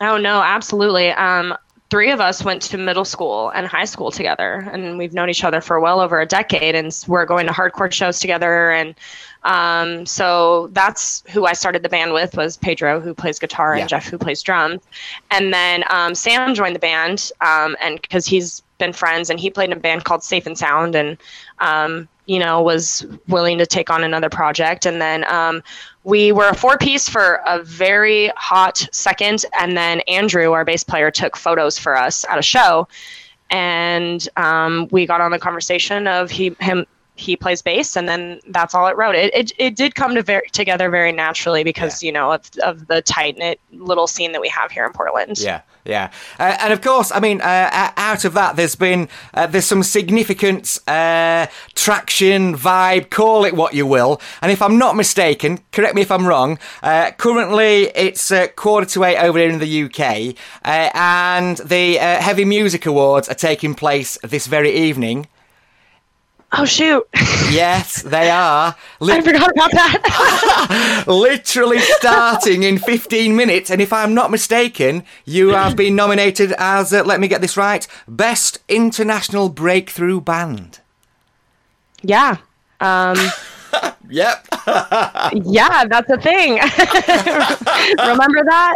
Oh 0.00 0.16
no, 0.18 0.42
absolutely. 0.42 1.10
Um, 1.10 1.54
three 1.90 2.10
of 2.10 2.20
us 2.20 2.44
went 2.44 2.62
to 2.62 2.78
middle 2.78 3.04
school 3.04 3.50
and 3.50 3.66
high 3.66 3.84
school 3.84 4.10
together, 4.10 4.68
and 4.72 4.98
we've 4.98 5.14
known 5.14 5.30
each 5.30 5.44
other 5.44 5.60
for 5.60 5.78
well 5.80 6.00
over 6.00 6.20
a 6.20 6.26
decade, 6.26 6.74
and 6.74 6.92
we're 7.06 7.24
going 7.26 7.46
to 7.46 7.52
hardcore 7.52 7.92
shows 7.92 8.18
together. 8.18 8.70
And 8.72 8.94
um, 9.44 10.06
so 10.06 10.68
that's 10.72 11.22
who 11.30 11.46
I 11.46 11.52
started 11.52 11.82
the 11.82 11.88
band 11.88 12.12
with 12.12 12.36
was 12.36 12.56
Pedro, 12.56 12.98
who 13.00 13.14
plays 13.14 13.38
guitar, 13.38 13.74
Yeah. 13.76 13.82
and 13.82 13.88
Jeff, 13.88 14.06
who 14.08 14.18
plays 14.18 14.42
drums. 14.42 14.82
And 15.30 15.52
then 15.54 15.84
um, 15.90 16.14
Sam 16.14 16.54
joined 16.54 16.74
the 16.74 16.80
band, 16.80 17.30
um, 17.40 17.76
and 17.80 18.00
because 18.02 18.26
he's 18.26 18.62
been 18.78 18.92
friends, 18.92 19.30
and 19.30 19.38
he 19.38 19.50
played 19.50 19.70
in 19.70 19.76
a 19.76 19.80
band 19.80 20.04
called 20.04 20.22
Safe 20.22 20.46
and 20.46 20.58
Sound, 20.58 20.94
and 20.94 21.16
um, 21.58 22.08
you 22.26 22.38
know 22.38 22.62
was 22.62 23.06
willing 23.28 23.58
to 23.58 23.66
take 23.66 23.90
on 23.90 24.02
another 24.02 24.30
project. 24.30 24.86
And 24.86 25.00
then 25.00 25.24
um, 25.24 25.62
we 26.04 26.32
were 26.32 26.48
a 26.48 26.54
four 26.54 26.78
piece 26.78 27.08
for 27.08 27.40
a 27.46 27.62
very 27.62 28.28
hot 28.36 28.86
second 28.92 29.44
and 29.58 29.76
then 29.76 30.00
andrew 30.00 30.52
our 30.52 30.64
bass 30.64 30.84
player 30.84 31.10
took 31.10 31.36
photos 31.36 31.78
for 31.78 31.96
us 31.96 32.24
at 32.28 32.38
a 32.38 32.42
show. 32.42 32.88
And 33.50 34.26
um, 34.36 34.88
we 34.90 35.06
got 35.06 35.20
on 35.20 35.30
the 35.30 35.38
conversation 35.38 36.06
of 36.06 36.30
he 36.30 36.56
him 36.60 36.86
he 37.16 37.36
plays 37.36 37.62
bass 37.62 37.96
and 37.96 38.08
then 38.08 38.40
that's 38.48 38.74
all 38.74 38.86
it 38.86 38.96
wrote. 38.96 39.14
It 39.14 39.32
it, 39.34 39.52
it 39.58 39.76
did 39.76 39.94
come 39.94 40.14
to 40.14 40.22
very, 40.22 40.48
together 40.48 40.90
very 40.90 41.12
naturally 41.12 41.62
because 41.62 42.02
you 42.02 42.10
know 42.10 42.32
of, 42.32 42.50
of 42.62 42.86
the 42.88 43.02
tight 43.02 43.36
knit 43.38 43.60
little 43.72 44.06
scene 44.06 44.32
that 44.32 44.40
we 44.40 44.48
have 44.48 44.70
here 44.70 44.84
in 44.84 44.92
portland. 44.92 45.38
Yeah, 45.38 45.60
yeah, 45.84 46.10
uh, 46.38 46.56
and 46.60 46.72
of 46.72 46.80
course, 46.80 47.12
I 47.12 47.20
mean, 47.20 47.42
uh, 47.42 47.92
out 47.96 48.24
of 48.24 48.32
that, 48.34 48.56
there's 48.56 48.74
been 48.74 49.08
uh, 49.34 49.46
there's 49.46 49.66
some 49.66 49.82
significant 49.82 50.78
uh, 50.86 51.46
traction, 51.74 52.56
vibe, 52.56 53.10
call 53.10 53.44
it 53.44 53.54
what 53.54 53.74
you 53.74 53.86
will. 53.86 54.20
And 54.40 54.50
if 54.50 54.62
I'm 54.62 54.78
not 54.78 54.96
mistaken, 54.96 55.60
correct 55.72 55.94
me 55.94 56.00
if 56.00 56.10
I'm 56.10 56.26
wrong. 56.26 56.58
Uh, 56.82 57.10
currently, 57.10 57.90
it's 57.94 58.30
uh, 58.30 58.46
quarter 58.48 58.86
to 58.86 59.04
eight 59.04 59.18
over 59.18 59.38
here 59.38 59.50
in 59.50 59.58
the 59.58 59.82
UK, 59.84 60.36
and 60.64 61.58
the 61.58 61.96
Heavy 61.96 62.46
Music 62.46 62.86
Awards 62.86 63.28
are 63.28 63.34
taking 63.34 63.74
place 63.74 64.16
this 64.22 64.46
very 64.46 64.74
evening. 64.74 65.26
Oh 66.56 66.64
shoot 66.64 67.06
Yes, 67.50 68.02
they 68.02 68.30
are. 68.30 68.74
i 69.00 69.20
forgot 69.20 69.50
about 69.52 69.70
that 69.72 71.04
literally 71.06 71.78
starting 71.78 72.62
in 72.64 72.78
15 72.78 73.36
minutes. 73.36 73.70
And 73.70 73.80
if 73.80 73.92
I'm 73.92 74.14
not 74.14 74.30
mistaken, 74.30 75.04
you 75.24 75.50
have 75.50 75.76
been 75.76 75.94
nominated 75.94 76.52
as, 76.58 76.92
uh, 76.92 77.04
let 77.04 77.20
me 77.20 77.28
get 77.28 77.40
this 77.42 77.56
right, 77.56 77.86
Best 78.08 78.58
International 78.68 79.48
Breakthrough 79.50 80.20
Band. 80.20 80.80
yeah 82.02 82.38
um, 82.80 83.16
Yep. 84.10 84.46
yeah 85.32 85.84
that's 85.86 86.10
a 86.10 86.18
thing 86.20 86.52
remember 87.98 88.42
that 88.44 88.74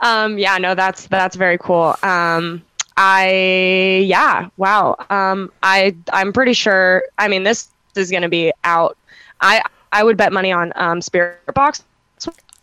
um 0.00 0.38
yeah 0.38 0.58
no 0.58 0.74
that's 0.74 1.06
that's 1.06 1.36
very 1.36 1.58
cool 1.58 1.94
um 2.02 2.62
i 3.02 4.04
yeah 4.06 4.48
wow. 4.58 4.94
Um 5.08 5.50
i 5.62 5.96
i'm 6.12 6.34
pretty 6.34 6.52
sure 6.52 7.02
i 7.16 7.28
mean 7.28 7.44
this 7.44 7.70
is 7.96 8.10
going 8.10 8.22
to 8.22 8.28
be 8.28 8.52
out. 8.62 8.96
I 9.40 9.62
i 9.92 10.04
would 10.04 10.18
bet 10.18 10.32
money 10.34 10.52
on 10.52 10.72
um 10.76 11.00
spirit 11.00 11.40
box 11.54 11.82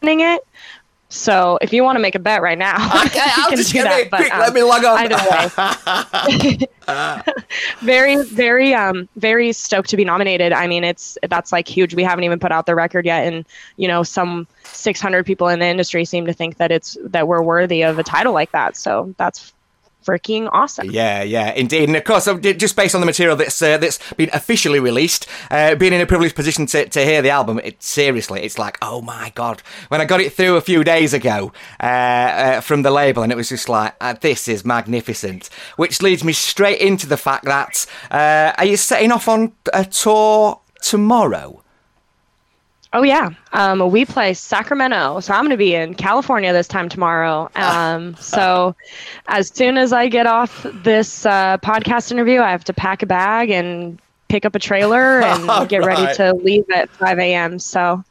winning 0.01 0.21
it. 0.21 0.45
So 1.09 1.57
if 1.61 1.73
you 1.73 1.83
want 1.83 1.95
to 1.95 2.01
make 2.01 2.13
a 2.15 2.19
bet 2.19 2.41
right 2.41 2.57
now 2.57 2.75
Okay, 3.05 3.19
I'll 3.37 3.49
just 3.49 3.71
do 3.71 3.81
get 3.81 4.09
that, 4.09 4.11
but, 4.11 4.31
um, 4.31 4.39
Let 4.41 4.53
me 4.53 4.61
log 4.61 4.83
on. 4.83 5.11
either 5.11 5.15
way. 6.27 6.59
Very 7.79 8.23
very 8.23 8.73
um 8.75 9.09
very 9.15 9.51
stoked 9.53 9.89
to 9.89 9.97
be 9.97 10.05
nominated. 10.05 10.53
I 10.53 10.67
mean 10.67 10.83
it's 10.83 11.17
that's 11.27 11.51
like 11.51 11.67
huge. 11.67 11.95
We 11.95 12.03
haven't 12.03 12.25
even 12.25 12.37
put 12.39 12.51
out 12.51 12.67
the 12.67 12.75
record 12.75 13.05
yet 13.07 13.25
and 13.25 13.43
you 13.77 13.87
know 13.87 14.03
some 14.03 14.45
600 14.65 15.25
people 15.25 15.47
in 15.47 15.57
the 15.59 15.65
industry 15.65 16.05
seem 16.05 16.27
to 16.27 16.33
think 16.33 16.57
that 16.57 16.71
it's 16.71 16.95
that 17.01 17.27
we're 17.27 17.41
worthy 17.41 17.81
of 17.81 17.97
a 17.97 18.03
title 18.03 18.33
like 18.33 18.51
that. 18.51 18.77
So 18.77 19.15
that's 19.17 19.51
freaking 20.05 20.49
awesome 20.51 20.89
Yeah, 20.89 21.23
yeah, 21.23 21.51
indeed, 21.53 21.89
and 21.89 21.95
of 21.95 22.03
course, 22.03 22.27
just 22.41 22.75
based 22.75 22.95
on 22.95 23.01
the 23.01 23.05
material 23.05 23.35
that's 23.35 23.61
uh, 23.61 23.77
that's 23.77 23.99
been 24.13 24.29
officially 24.33 24.79
released, 24.79 25.27
uh, 25.51 25.75
being 25.75 25.93
in 25.93 26.01
a 26.01 26.05
privileged 26.05 26.35
position 26.35 26.65
to, 26.67 26.87
to 26.87 27.03
hear 27.03 27.21
the 27.21 27.29
album, 27.29 27.59
it 27.63 27.81
seriously, 27.83 28.41
it's 28.43 28.57
like, 28.57 28.77
oh 28.81 29.01
my 29.01 29.31
god, 29.35 29.61
when 29.89 30.01
I 30.01 30.05
got 30.05 30.21
it 30.21 30.33
through 30.33 30.55
a 30.55 30.61
few 30.61 30.83
days 30.83 31.13
ago 31.13 31.51
uh, 31.81 31.83
uh, 31.83 32.61
from 32.61 32.83
the 32.83 32.91
label, 32.91 33.23
and 33.23 33.31
it 33.31 33.35
was 33.35 33.49
just 33.49 33.69
like, 33.69 33.95
uh, 34.01 34.13
this 34.19 34.47
is 34.47 34.63
magnificent. 34.65 35.49
Which 35.75 36.01
leads 36.01 36.23
me 36.23 36.33
straight 36.33 36.79
into 36.79 37.07
the 37.07 37.17
fact 37.17 37.45
that 37.45 37.85
uh, 38.11 38.53
are 38.57 38.65
you 38.65 38.77
setting 38.77 39.11
off 39.11 39.27
on 39.27 39.53
a 39.73 39.85
tour 39.85 40.61
tomorrow? 40.81 41.63
Oh 42.97 43.03
yeah. 43.03 43.29
Um 43.53 43.91
we 43.91 44.05
play 44.05 44.33
sacramento. 44.33 45.19
So 45.19 45.33
i'm 45.33 45.41
going 45.41 45.51
to 45.51 45.57
be 45.57 45.75
in 45.75 45.93
california 45.93 46.51
this 46.51 46.67
time 46.67 46.89
tomorrow. 46.89 47.49
Um 47.55 48.15
so 48.15 48.75
as 49.27 49.49
soon 49.49 49.77
as 49.77 49.93
i 49.93 50.07
get 50.07 50.25
off 50.25 50.65
this 50.83 51.25
uh, 51.25 51.57
podcast 51.59 52.11
interview 52.11 52.39
i 52.39 52.49
have 52.49 52.63
to 52.63 52.73
pack 52.73 53.03
a 53.03 53.05
bag 53.05 53.49
and 53.51 53.99
pick 54.29 54.45
up 54.45 54.55
a 54.55 54.59
trailer 54.59 55.21
and 55.29 55.69
get 55.69 55.85
ready 55.85 56.13
to 56.15 56.33
leave 56.33 56.65
at 56.71 56.89
5 56.89 57.19
a.m 57.19 57.59
so 57.59 58.03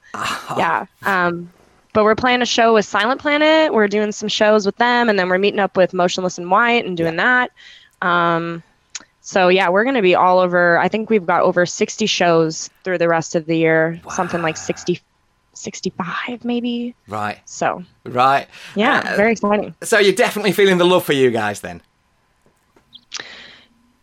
yeah 0.56 0.86
um 1.02 1.50
but 1.92 2.04
we're 2.04 2.14
playing 2.14 2.42
a 2.42 2.46
show 2.46 2.74
with 2.74 2.84
silent 2.84 3.22
planet. 3.22 3.72
We're 3.72 3.88
doing 3.88 4.12
some 4.12 4.28
shows 4.28 4.66
with 4.66 4.76
them 4.76 5.08
and 5.08 5.18
then 5.18 5.30
we're 5.30 5.38
meeting 5.38 5.60
up 5.60 5.78
with 5.78 5.94
motionless 5.94 6.36
in 6.36 6.50
white 6.50 6.84
and 6.84 6.94
doing 6.94 7.16
that. 7.16 7.50
Um 8.02 8.62
so 9.28 9.48
yeah 9.48 9.68
we're 9.68 9.82
going 9.82 9.96
to 9.96 10.02
be 10.02 10.14
all 10.14 10.38
over 10.38 10.78
i 10.78 10.86
think 10.88 11.10
we've 11.10 11.26
got 11.26 11.42
over 11.42 11.66
60 11.66 12.06
shows 12.06 12.70
through 12.84 12.98
the 12.98 13.08
rest 13.08 13.34
of 13.34 13.44
the 13.46 13.56
year 13.58 14.00
something 14.10 14.40
like 14.40 14.56
60 14.56 15.00
65 15.54 16.44
maybe. 16.44 16.94
Right. 17.08 17.38
So 17.46 17.82
Right. 18.04 18.46
yeah, 18.74 19.00
Uh, 19.12 19.16
very 19.16 19.32
exciting. 19.32 19.74
So 19.82 19.98
you're 19.98 20.12
definitely 20.14 20.52
feeling 20.52 20.76
the 20.76 20.84
love 20.84 21.02
for 21.04 21.14
you 21.14 21.30
guys 21.30 21.60
then. 21.60 21.80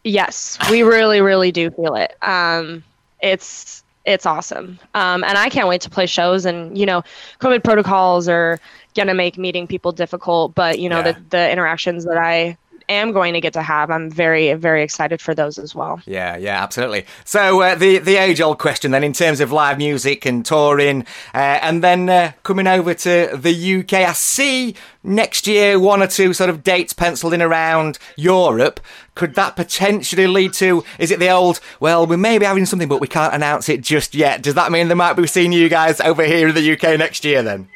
Yes, 0.03 0.57
we 0.71 0.81
really, 0.83 1.21
really 1.21 1.51
do 1.51 1.69
feel 1.69 1.95
it. 1.95 2.15
Um, 2.23 2.83
it's 3.21 3.83
it's 4.05 4.25
awesome, 4.25 4.79
um, 4.95 5.23
and 5.23 5.37
I 5.37 5.47
can't 5.49 5.67
wait 5.69 5.81
to 5.81 5.89
play 5.89 6.07
shows. 6.07 6.45
And 6.45 6.77
you 6.77 6.85
know, 6.85 7.03
COVID 7.39 7.63
protocols 7.63 8.27
are 8.27 8.59
gonna 8.95 9.13
make 9.13 9.37
meeting 9.37 9.65
people 9.67 9.91
difficult, 9.93 10.55
but 10.55 10.79
you 10.79 10.89
know, 10.89 10.97
Yeah. 11.05 11.11
the 11.13 11.17
the 11.29 11.51
interactions 11.51 12.03
that 12.05 12.17
I 12.17 12.57
am 12.89 13.11
going 13.11 13.33
to 13.33 13.41
get 13.41 13.53
to 13.53 13.61
have, 13.61 13.89
I'm 13.89 14.09
very, 14.09 14.53
very 14.53 14.83
excited 14.83 15.21
for 15.21 15.33
those 15.33 15.57
as 15.57 15.73
well. 15.75 16.01
Yeah, 16.05 16.37
yeah, 16.37 16.61
absolutely. 16.61 17.05
So 17.25 17.61
uh, 17.61 17.75
the 17.75 17.99
the 17.99 18.17
age 18.17 18.41
old 18.41 18.59
question 18.59 18.91
then, 18.91 19.03
in 19.03 19.13
terms 19.13 19.39
of 19.39 19.51
live 19.51 19.77
music 19.77 20.25
and 20.25 20.45
touring, 20.45 21.05
uh, 21.33 21.59
and 21.61 21.83
then 21.83 22.09
uh, 22.09 22.31
coming 22.43 22.67
over 22.67 22.93
to 22.93 23.31
the 23.35 23.79
UK, 23.79 23.93
I 23.93 24.13
see 24.13 24.75
next 25.03 25.47
year 25.47 25.79
one 25.79 26.01
or 26.01 26.07
two 26.07 26.33
sort 26.33 26.49
of 26.49 26.63
dates 26.63 26.93
penciled 26.93 27.33
in 27.33 27.41
around 27.41 27.99
Europe. 28.15 28.79
Could 29.15 29.35
that 29.35 29.55
potentially 29.55 30.27
lead 30.27 30.53
to? 30.53 30.83
Is 30.99 31.11
it 31.11 31.19
the 31.19 31.29
old? 31.29 31.59
Well, 31.79 32.05
we 32.05 32.17
may 32.17 32.37
be 32.37 32.45
having 32.45 32.65
something, 32.65 32.89
but 32.89 33.01
we 33.01 33.07
can't 33.07 33.33
announce 33.33 33.69
it 33.69 33.81
just 33.81 34.15
yet. 34.15 34.41
Does 34.41 34.55
that 34.55 34.71
mean 34.71 34.87
they 34.87 34.95
might 34.95 35.13
be 35.13 35.27
seeing 35.27 35.51
you 35.51 35.69
guys 35.69 36.01
over 36.01 36.23
here 36.23 36.47
in 36.47 36.55
the 36.55 36.71
UK 36.73 36.97
next 36.97 37.23
year 37.23 37.43
then? 37.43 37.67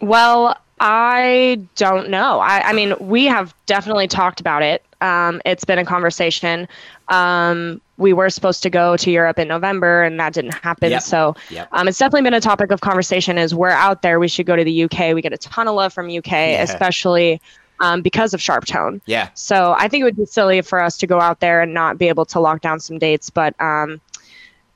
Well, 0.00 0.56
I 0.80 1.60
don't 1.74 2.10
know. 2.10 2.38
I, 2.40 2.68
I 2.68 2.72
mean, 2.72 2.94
we 3.00 3.24
have 3.26 3.54
definitely 3.66 4.08
talked 4.08 4.40
about 4.40 4.62
it. 4.62 4.84
Um, 5.00 5.40
it's 5.44 5.64
been 5.64 5.78
a 5.78 5.84
conversation. 5.84 6.68
Um, 7.08 7.80
we 7.98 8.12
were 8.12 8.28
supposed 8.28 8.62
to 8.62 8.70
go 8.70 8.96
to 8.98 9.10
Europe 9.10 9.38
in 9.38 9.48
November, 9.48 10.02
and 10.02 10.20
that 10.20 10.34
didn't 10.34 10.54
happen. 10.54 10.90
Yep. 10.90 11.02
So 11.02 11.34
Yep. 11.50 11.68
um, 11.72 11.88
it's 11.88 11.98
definitely 11.98 12.22
been 12.22 12.34
a 12.34 12.40
topic 12.40 12.70
of 12.70 12.80
conversation. 12.82 13.38
Is 13.38 13.54
we're 13.54 13.70
out 13.70 14.02
there, 14.02 14.20
we 14.20 14.28
should 14.28 14.46
go 14.46 14.56
to 14.56 14.64
the 14.64 14.84
UK. 14.84 15.14
We 15.14 15.22
get 15.22 15.32
a 15.32 15.38
ton 15.38 15.66
of 15.68 15.74
love 15.74 15.92
from 15.92 16.10
UK, 16.10 16.32
especially 16.60 17.40
um, 17.80 18.02
because 18.02 18.34
of 18.34 18.40
Sharp 18.42 18.66
Tone. 18.66 19.00
Yeah. 19.06 19.28
So 19.34 19.74
I 19.78 19.88
think 19.88 20.02
it 20.02 20.04
would 20.04 20.16
be 20.16 20.26
silly 20.26 20.60
for 20.60 20.82
us 20.82 20.96
to 20.98 21.06
go 21.06 21.20
out 21.20 21.40
there 21.40 21.62
and 21.62 21.72
not 21.72 21.96
be 21.98 22.08
able 22.08 22.26
to 22.26 22.40
lock 22.40 22.60
down 22.60 22.80
some 22.80 22.98
dates. 22.98 23.30
But 23.30 23.58
um, 23.60 24.00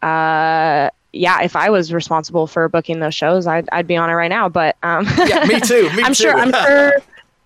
uh, 0.02 0.88
yeah, 1.12 1.43
if 1.43 1.57
I 1.57 1.71
was 1.71 1.93
responsible 1.93 2.47
for 2.47 2.69
booking 2.69 3.00
those 3.00 3.14
shows, 3.14 3.47
I'd, 3.47 3.69
I'd 3.73 3.87
be 3.87 3.97
on 3.97 4.11
it 4.11 4.14
right 4.14 4.29
now. 4.29 4.49
But 4.49 4.76
um, 4.83 5.07
Yeah, 5.26 5.45
me 5.47 5.61
too. 5.61 5.90
Me 5.97 6.02
I'm 6.02 6.12
too. 6.12 6.23
sure. 6.23 6.35
I'm 6.35 6.52
sure. 6.67 6.93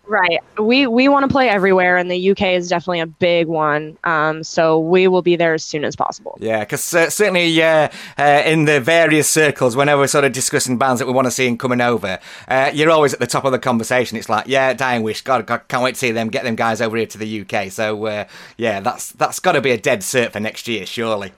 Right. 0.07 0.41
We 0.59 0.87
we 0.87 1.09
want 1.09 1.25
to 1.25 1.33
play 1.33 1.49
everywhere, 1.49 1.97
and 1.97 2.11
the 2.11 2.31
UK 2.33 2.43
is 2.49 2.69
definitely 2.69 3.01
a 3.01 3.07
big 3.07 3.47
one. 3.47 3.97
Um, 4.05 4.45
so 4.45 4.79
we 4.79 5.09
will 5.09 5.23
be 5.23 5.35
there 5.35 5.55
as 5.55 5.65
soon 5.65 5.83
as 5.83 5.97
possible. 5.97 6.37
Yeah, 6.43 6.61
because 6.61 6.93
uh, 6.93 7.09
certainly 7.09 7.63
uh, 7.63 7.89
uh, 8.19 8.43
in 8.45 8.67
the 8.67 8.81
various 8.81 9.31
circles, 9.31 9.77
whenever 9.77 10.03
we're 10.03 10.07
sort 10.09 10.25
of 10.27 10.33
discussing 10.33 10.77
bands 10.77 10.99
that 10.99 11.07
we 11.07 11.15
want 11.15 11.27
to 11.27 11.31
see 11.31 11.49
and 11.49 11.59
coming 11.59 11.81
over, 11.81 12.19
uh, 12.49 12.71
you're 12.75 12.91
always 12.91 13.15
at 13.15 13.19
the 13.21 13.27
top 13.27 13.47
of 13.47 13.53
the 13.53 13.59
conversation. 13.59 14.19
It's 14.19 14.29
like, 14.29 14.47
yeah, 14.47 14.75
Dying 14.75 15.03
Wish, 15.05 15.23
God, 15.23 15.47
God 15.47 15.63
can't 15.69 15.83
wait 15.83 15.95
to 15.95 16.01
see 16.01 16.11
them, 16.11 16.29
get 16.29 16.45
them 16.45 16.55
guys 16.55 16.83
over 16.83 16.99
here 16.99 17.07
to 17.07 17.17
the 17.17 17.41
UK. 17.41 17.73
So 17.73 18.05
uh, 18.05 18.25
yeah, 18.59 18.81
that's 18.81 19.11
that's 19.13 19.41
got 19.41 19.53
to 19.53 19.63
be 19.63 19.71
a 19.71 19.79
dead 19.79 20.01
cert 20.01 20.33
for 20.33 20.41
next 20.41 20.69
year, 20.69 20.85
surely. 20.85 21.33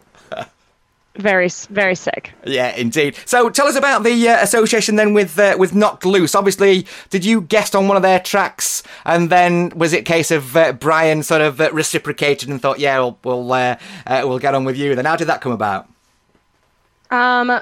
Very 1.18 1.49
very 1.70 1.94
sick. 1.94 2.32
Yeah, 2.44 2.75
indeed. 2.75 3.16
So 3.25 3.49
tell 3.49 3.66
us 3.66 3.76
about 3.76 4.02
the 4.04 4.28
uh, 4.28 4.42
association 4.42 4.96
then 4.96 5.14
with 5.14 5.38
uh, 5.38 5.56
with 5.58 5.75
Knocked 5.75 6.04
Loose. 6.04 6.35
Obviously, 6.35 6.87
did 7.08 7.25
you 7.25 7.40
guest 7.40 7.75
on 7.75 7.88
one 7.88 7.96
of 7.96 8.02
their 8.02 8.20
tracks, 8.20 8.82
and 9.04 9.30
then 9.30 9.70
was 9.70 9.92
it 9.92 10.00
a 10.00 10.04
case 10.04 10.30
of 10.30 10.56
uh, 10.56 10.73
Bryan 10.73 11.23
sort 11.23 11.40
of 11.40 11.61
uh, 11.61 11.70
reciprocated 11.73 12.49
and 12.50 12.61
thought, 12.61 12.78
yeah, 12.78 12.99
we'll 12.99 13.18
we'll, 13.25 13.52
uh, 13.52 13.76
uh, 14.06 14.23
we'll 14.25 14.38
get 14.38 14.54
on 14.54 14.64
with 14.64 14.76
you? 14.76 14.94
Then 14.94 15.06
how 15.06 15.16
did 15.16 15.28
that 15.28 15.40
come 15.40 15.52
about? 15.52 15.88
Um, 17.10 17.60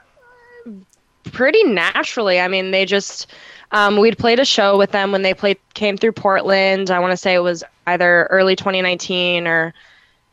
pretty 1.32 1.62
naturally. 1.64 2.40
I 2.40 2.48
mean, 2.48 2.72
they 2.72 2.84
just 2.84 3.32
um, 3.70 3.98
we'd 3.98 4.18
played 4.18 4.40
a 4.40 4.44
show 4.44 4.76
with 4.76 4.90
them 4.90 5.12
when 5.12 5.22
they 5.22 5.34
played 5.34 5.58
came 5.74 5.96
through 5.96 6.12
Portland. 6.12 6.90
I 6.90 6.98
want 6.98 7.12
to 7.12 7.16
say 7.16 7.34
it 7.34 7.40
was 7.40 7.62
either 7.86 8.26
early 8.30 8.56
2019 8.56 9.46
or 9.46 9.74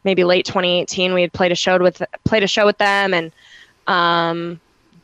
maybe 0.03 0.23
late 0.23 0.45
2018. 0.45 1.13
We 1.13 1.21
had 1.21 1.33
played 1.33 1.51
a 1.51 1.55
show 1.55 1.77
with 1.79 2.01
played 2.23 2.43
a 2.43 2.47
show 2.47 2.65
with 2.65 2.77
them, 2.77 3.13
and 3.13 3.31
um, 3.87 4.59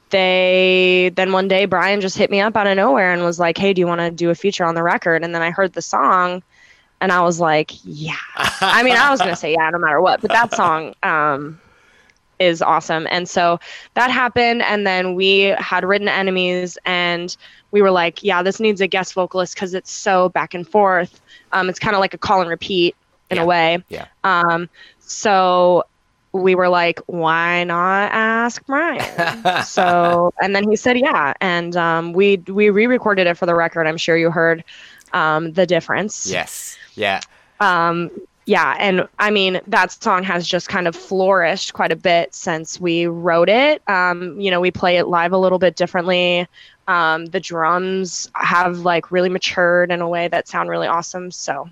they 0.09 1.11
then 1.15 1.31
one 1.31 1.47
day 1.47 1.65
Bryan 1.65 2.01
just 2.01 2.17
hit 2.17 2.31
me 2.31 2.41
up 2.41 2.55
out 2.55 2.67
of 2.67 2.75
nowhere 2.75 3.13
and 3.13 3.23
was 3.23 3.39
like, 3.39 3.57
"Hey, 3.57 3.73
do 3.73 3.79
you 3.79 3.87
want 3.87 4.01
to 4.01 4.11
do 4.11 4.29
a 4.29 4.35
feature 4.35 4.65
on 4.65 4.75
the 4.75 4.83
record?" 4.83 5.23
And 5.23 5.33
then 5.33 5.41
I 5.41 5.51
heard 5.51 5.73
the 5.73 5.81
song. 5.81 6.43
And 6.99 7.11
I 7.11 7.21
was 7.21 7.39
like, 7.39 7.73
yeah. 7.83 8.15
I 8.59 8.81
mean, 8.81 8.95
I 8.95 9.11
was 9.11 9.19
gonna 9.19 9.35
say 9.35 9.51
yeah, 9.51 9.69
no 9.69 9.77
matter 9.77 10.01
what. 10.01 10.19
But 10.19 10.31
that 10.31 10.55
song, 10.55 10.95
um, 11.03 11.61
is 12.39 12.61
awesome. 12.61 13.07
And 13.09 13.27
so 13.27 13.59
that 13.95 14.11
happened. 14.11 14.61
And 14.61 14.85
then 14.85 15.15
we 15.15 15.55
had 15.57 15.83
written 15.83 16.07
enemies 16.07 16.77
and 16.85 17.35
we 17.71 17.81
were 17.81 17.91
like, 17.91 18.23
yeah, 18.23 18.43
this 18.43 18.59
needs 18.59 18.81
a 18.81 18.87
guest 18.87 19.13
vocalist 19.13 19.55
because 19.55 19.73
it's 19.73 19.91
so 19.91 20.29
back 20.29 20.53
and 20.53 20.67
forth. 20.67 21.21
Um, 21.51 21.69
it's 21.69 21.79
kind 21.79 21.95
of 21.95 21.99
like 21.99 22.13
a 22.13 22.17
call 22.17 22.41
and 22.41 22.49
repeat 22.49 22.95
in 23.29 23.37
Yeah. 23.37 23.43
a 23.43 23.45
way. 23.45 23.83
Yeah. 23.89 24.05
Um, 24.23 24.69
so 24.99 25.83
we 26.33 26.55
were 26.55 26.69
like, 26.69 26.99
why 27.07 27.63
not 27.63 28.11
ask 28.11 28.65
Bryan? 28.65 29.63
so, 29.63 30.33
and 30.41 30.55
then 30.55 30.69
he 30.69 30.75
said, 30.75 30.97
yeah. 30.97 31.33
And 31.41 31.75
um, 31.75 32.13
we, 32.13 32.37
we 32.47 32.69
re 32.69 32.85
recorded 32.87 33.27
it 33.27 33.37
for 33.37 33.45
the 33.45 33.55
record. 33.55 33.87
I'm 33.87 33.97
sure 33.97 34.17
you 34.17 34.29
heard 34.31 34.63
um, 35.13 35.53
the 35.53 35.65
difference 35.65 36.29
Yes. 36.29 36.77
Yeah. 36.95 37.21
um 37.59 38.11
yeah 38.45 38.75
and 38.79 39.07
i 39.19 39.29
mean 39.29 39.59
that 39.67 39.91
song 39.91 40.23
has 40.23 40.47
just 40.47 40.69
kind 40.69 40.87
of 40.87 40.95
flourished 40.95 41.73
quite 41.73 41.91
a 41.91 41.95
bit 41.95 42.33
since 42.33 42.79
we 42.79 43.05
wrote 43.05 43.49
it 43.49 43.81
um 43.89 44.39
you 44.39 44.49
know 44.51 44.59
we 44.61 44.71
play 44.71 44.97
it 44.97 45.07
live 45.07 45.31
a 45.33 45.37
little 45.37 45.59
bit 45.59 45.75
differently 45.75 46.47
um 46.87 47.25
the 47.27 47.39
drums 47.39 48.29
have 48.35 48.79
like 48.79 49.11
really 49.11 49.29
matured 49.29 49.91
in 49.91 50.01
a 50.01 50.07
way 50.07 50.27
that 50.27 50.47
sound 50.47 50.69
really 50.69 50.87
awesome 50.87 51.29
so 51.31 51.69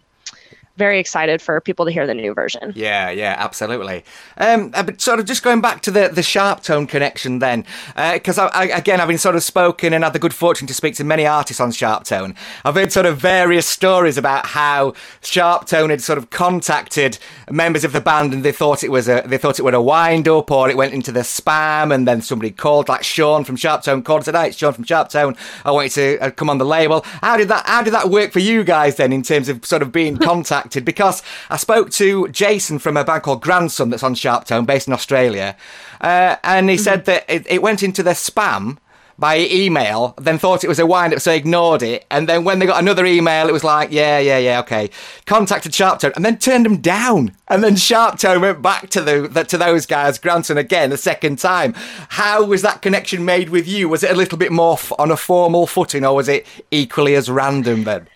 very 0.77 0.99
excited 0.99 1.41
for 1.41 1.59
people 1.61 1.85
to 1.85 1.91
hear 1.91 2.05
the 2.05 2.13
new 2.13 2.33
version 2.33 2.55
Yeah, 2.75 3.09
yeah, 3.09 3.35
absolutely. 3.37 4.03
Um, 4.37 4.71
uh, 4.73 4.83
but 4.83 5.01
sort 5.01 5.19
of 5.19 5.25
just 5.25 5.43
going 5.43 5.61
back 5.61 5.81
to 5.83 5.91
the 5.91 6.09
the 6.09 6.23
sharp 6.23 6.61
tone 6.63 6.87
connection, 6.87 7.39
then, 7.39 7.65
because 7.95 8.37
I, 8.37 8.47
I, 8.47 8.65
again, 8.65 8.99
I've 9.01 9.07
been 9.07 9.17
sort 9.17 9.35
of 9.35 9.43
spoken 9.43 9.93
and 9.93 10.03
had 10.03 10.13
the 10.13 10.19
good 10.19 10.33
fortune 10.33 10.67
to 10.67 10.73
speak 10.73 10.95
to 10.95 11.03
many 11.03 11.25
artists 11.25 11.59
on 11.59 11.71
sharp 11.71 12.03
tone. 12.03 12.35
I've 12.63 12.75
heard 12.75 12.91
sort 12.91 13.05
of 13.05 13.17
various 13.17 13.67
stories 13.67 14.17
about 14.17 14.47
how 14.47 14.93
sharp 15.21 15.67
tone 15.67 15.89
had 15.89 16.01
sort 16.01 16.17
of 16.17 16.29
contacted 16.29 17.17
members 17.49 17.83
of 17.83 17.93
the 17.93 18.01
band 18.01 18.33
and 18.33 18.43
they 18.43 18.51
thought 18.51 18.83
it 18.83 18.91
was 18.91 19.07
a 19.07 19.23
they 19.25 19.37
thought 19.37 19.59
it 19.59 19.63
was 19.63 19.73
a 19.73 19.81
wind 19.81 20.27
up 20.27 20.51
or 20.51 20.69
it 20.69 20.77
went 20.77 20.93
into 20.93 21.11
the 21.11 21.21
spam 21.21 21.93
and 21.93 22.07
then 22.07 22.21
somebody 22.21 22.51
called 22.51 22.89
like 22.89 23.03
Sean 23.03 23.43
from 23.43 23.55
Sharp 23.55 23.83
Tone 23.83 24.03
called 24.03 24.25
"Hi, 24.25 24.47
it's 24.47 24.57
Sean 24.57 24.73
from 24.73 24.83
Sharp 24.83 25.09
Tone. 25.09 25.35
I 25.63 25.71
want 25.71 25.85
you 25.95 26.17
to 26.17 26.25
uh, 26.25 26.31
come 26.31 26.49
on 26.49 26.57
the 26.57 26.65
label." 26.65 27.01
How 27.21 27.37
did 27.37 27.47
that 27.49 27.65
How 27.65 27.81
did 27.81 27.93
that 27.93 28.09
work 28.09 28.31
for 28.31 28.39
you 28.39 28.63
guys 28.63 28.95
then 28.95 29.13
in 29.13 29.23
terms 29.23 29.49
of 29.49 29.65
sort 29.65 29.81
of 29.81 29.91
being 29.91 30.17
contacted? 30.29 30.64
Because 30.69 31.23
I 31.49 31.57
spoke 31.57 31.89
to 31.91 32.27
Jason 32.29 32.79
from 32.79 32.97
a 32.97 33.03
band 33.03 33.23
called 33.23 33.41
Grandson 33.41 33.89
that's 33.89 34.03
on 34.03 34.15
Sharp 34.15 34.45
Tone, 34.45 34.65
based 34.65 34.87
in 34.87 34.93
Australia, 34.93 35.55
uh, 36.01 36.35
and 36.43 36.69
he 36.69 36.77
said 36.77 37.05
that 37.05 37.25
it, 37.27 37.45
it 37.49 37.61
went 37.61 37.83
into 37.83 38.03
their 38.03 38.13
spam 38.13 38.77
by 39.17 39.39
email, 39.39 40.13
then 40.17 40.37
thought 40.37 40.63
it 40.63 40.67
was 40.67 40.79
a 40.79 40.85
wind 40.85 41.13
up, 41.13 41.21
so 41.21 41.31
ignored 41.31 41.81
it. 41.81 42.05
And 42.11 42.27
then 42.27 42.43
when 42.43 42.59
they 42.59 42.65
got 42.65 42.81
another 42.81 43.05
email, 43.05 43.47
it 43.47 43.53
was 43.53 43.63
like, 43.63 43.91
yeah, 43.91 44.19
yeah, 44.19 44.37
yeah, 44.37 44.59
okay. 44.59 44.89
Contacted 45.25 45.71
Sharptone 45.71 46.15
and 46.15 46.25
then 46.25 46.37
turned 46.37 46.65
them 46.65 46.77
down. 46.77 47.35
And 47.47 47.63
then 47.63 47.75
Sharptone 47.75 48.41
went 48.41 48.61
back 48.61 48.89
to 48.89 49.01
the, 49.01 49.27
the 49.27 49.43
to 49.45 49.57
those 49.57 49.85
guys, 49.85 50.19
Granson 50.19 50.57
again, 50.57 50.91
a 50.91 50.97
second 50.97 51.39
time. 51.39 51.73
How 52.09 52.43
was 52.43 52.61
that 52.63 52.81
connection 52.81 53.23
made 53.23 53.49
with 53.49 53.67
you? 53.67 53.87
Was 53.87 54.03
it 54.03 54.11
a 54.11 54.15
little 54.15 54.37
bit 54.37 54.51
more 54.51 54.73
f- 54.73 54.91
on 54.99 55.11
a 55.11 55.17
formal 55.17 55.67
footing, 55.67 56.05
or 56.05 56.15
was 56.15 56.27
it 56.27 56.45
equally 56.71 57.15
as 57.15 57.29
random 57.29 57.83
then? 57.85 58.07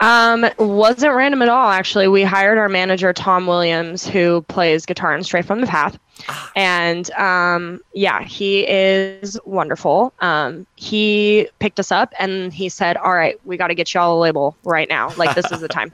Um, 0.00 0.46
wasn't 0.58 1.14
random 1.14 1.42
at 1.42 1.48
all. 1.48 1.70
Actually, 1.70 2.08
we 2.08 2.22
hired 2.22 2.58
our 2.58 2.68
manager 2.68 3.12
Tom 3.12 3.46
Williams, 3.46 4.06
who 4.06 4.42
plays 4.42 4.86
guitar 4.86 5.14
in 5.14 5.22
Straight 5.22 5.44
from 5.44 5.60
the 5.60 5.66
Path, 5.66 5.98
and 6.56 7.10
um, 7.12 7.80
yeah, 7.92 8.22
he 8.22 8.66
is 8.66 9.38
wonderful. 9.44 10.12
Um, 10.20 10.66
he 10.76 11.48
picked 11.60 11.78
us 11.78 11.92
up 11.92 12.12
and 12.18 12.52
he 12.52 12.68
said, 12.68 12.96
"All 12.96 13.14
right, 13.14 13.38
we 13.44 13.56
got 13.56 13.68
to 13.68 13.74
get 13.74 13.94
y'all 13.94 14.18
a 14.18 14.20
label 14.20 14.56
right 14.64 14.88
now. 14.88 15.12
Like 15.16 15.34
this 15.34 15.50
is 15.52 15.60
the 15.60 15.68
time." 15.68 15.92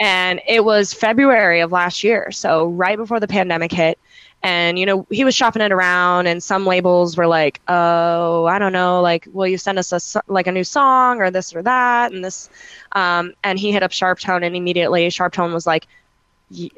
And 0.00 0.40
it 0.46 0.64
was 0.64 0.92
February 0.92 1.60
of 1.60 1.72
last 1.72 2.04
year, 2.04 2.30
so 2.30 2.66
right 2.66 2.96
before 2.96 3.20
the 3.20 3.28
pandemic 3.28 3.72
hit. 3.72 3.98
And 4.42 4.78
you 4.78 4.86
know, 4.86 5.04
he 5.10 5.24
was 5.24 5.34
shopping 5.34 5.62
it 5.62 5.72
around, 5.72 6.28
and 6.28 6.40
some 6.42 6.64
labels 6.64 7.16
were 7.16 7.26
like, 7.26 7.60
"Oh, 7.66 8.44
I 8.46 8.58
don't 8.60 8.72
know, 8.72 9.00
like, 9.02 9.26
will 9.32 9.48
you 9.48 9.58
send 9.58 9.78
us 9.78 9.92
a 9.92 10.22
like 10.28 10.46
a 10.46 10.52
new 10.52 10.62
song 10.64 11.20
or 11.20 11.30
this 11.30 11.54
or 11.54 11.62
that?" 11.62 12.12
And 12.12 12.24
this, 12.24 12.48
um, 12.92 13.34
and 13.42 13.58
he 13.58 13.72
hit 13.72 13.82
up 13.82 13.90
Sharptone, 13.90 14.44
and 14.46 14.54
immediately 14.54 15.08
Sharptone 15.08 15.52
was 15.52 15.66
like, 15.66 15.88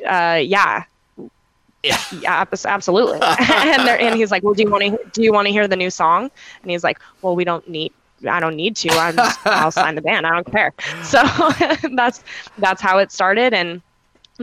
uh, 0.09 0.41
"Yeah, 0.43 0.85
Yeah. 1.83 1.99
yeah, 2.11 2.45
absolutely." 2.67 3.19
and 3.51 3.89
and 3.89 4.15
he's 4.17 4.31
like, 4.31 4.43
"Well, 4.43 4.55
do 4.55 4.63
you 4.63 4.71
want 4.71 4.85
to 4.85 4.99
do 5.13 5.23
you 5.23 5.33
want 5.33 5.47
to 5.47 5.53
hear 5.53 5.69
the 5.69 5.77
new 5.77 5.91
song?" 5.91 6.31
And 6.63 6.71
he's 6.71 6.85
like, 6.85 6.99
"Well, 7.23 7.37
we 7.37 7.45
don't 7.45 7.67
need." 7.69 7.93
I 8.29 8.39
don't 8.39 8.55
need 8.57 8.77
to. 8.77 8.91
I'm 8.91 9.17
just, 9.17 9.41
I'll 9.47 9.71
sign 9.83 9.95
the 9.95 10.03
band. 10.03 10.27
I 10.27 10.31
don't 10.33 10.47
care. 10.53 10.75
So 11.03 11.23
that's 11.97 12.23
that's 12.59 12.83
how 12.83 12.99
it 12.99 13.11
started, 13.11 13.55
and 13.55 13.81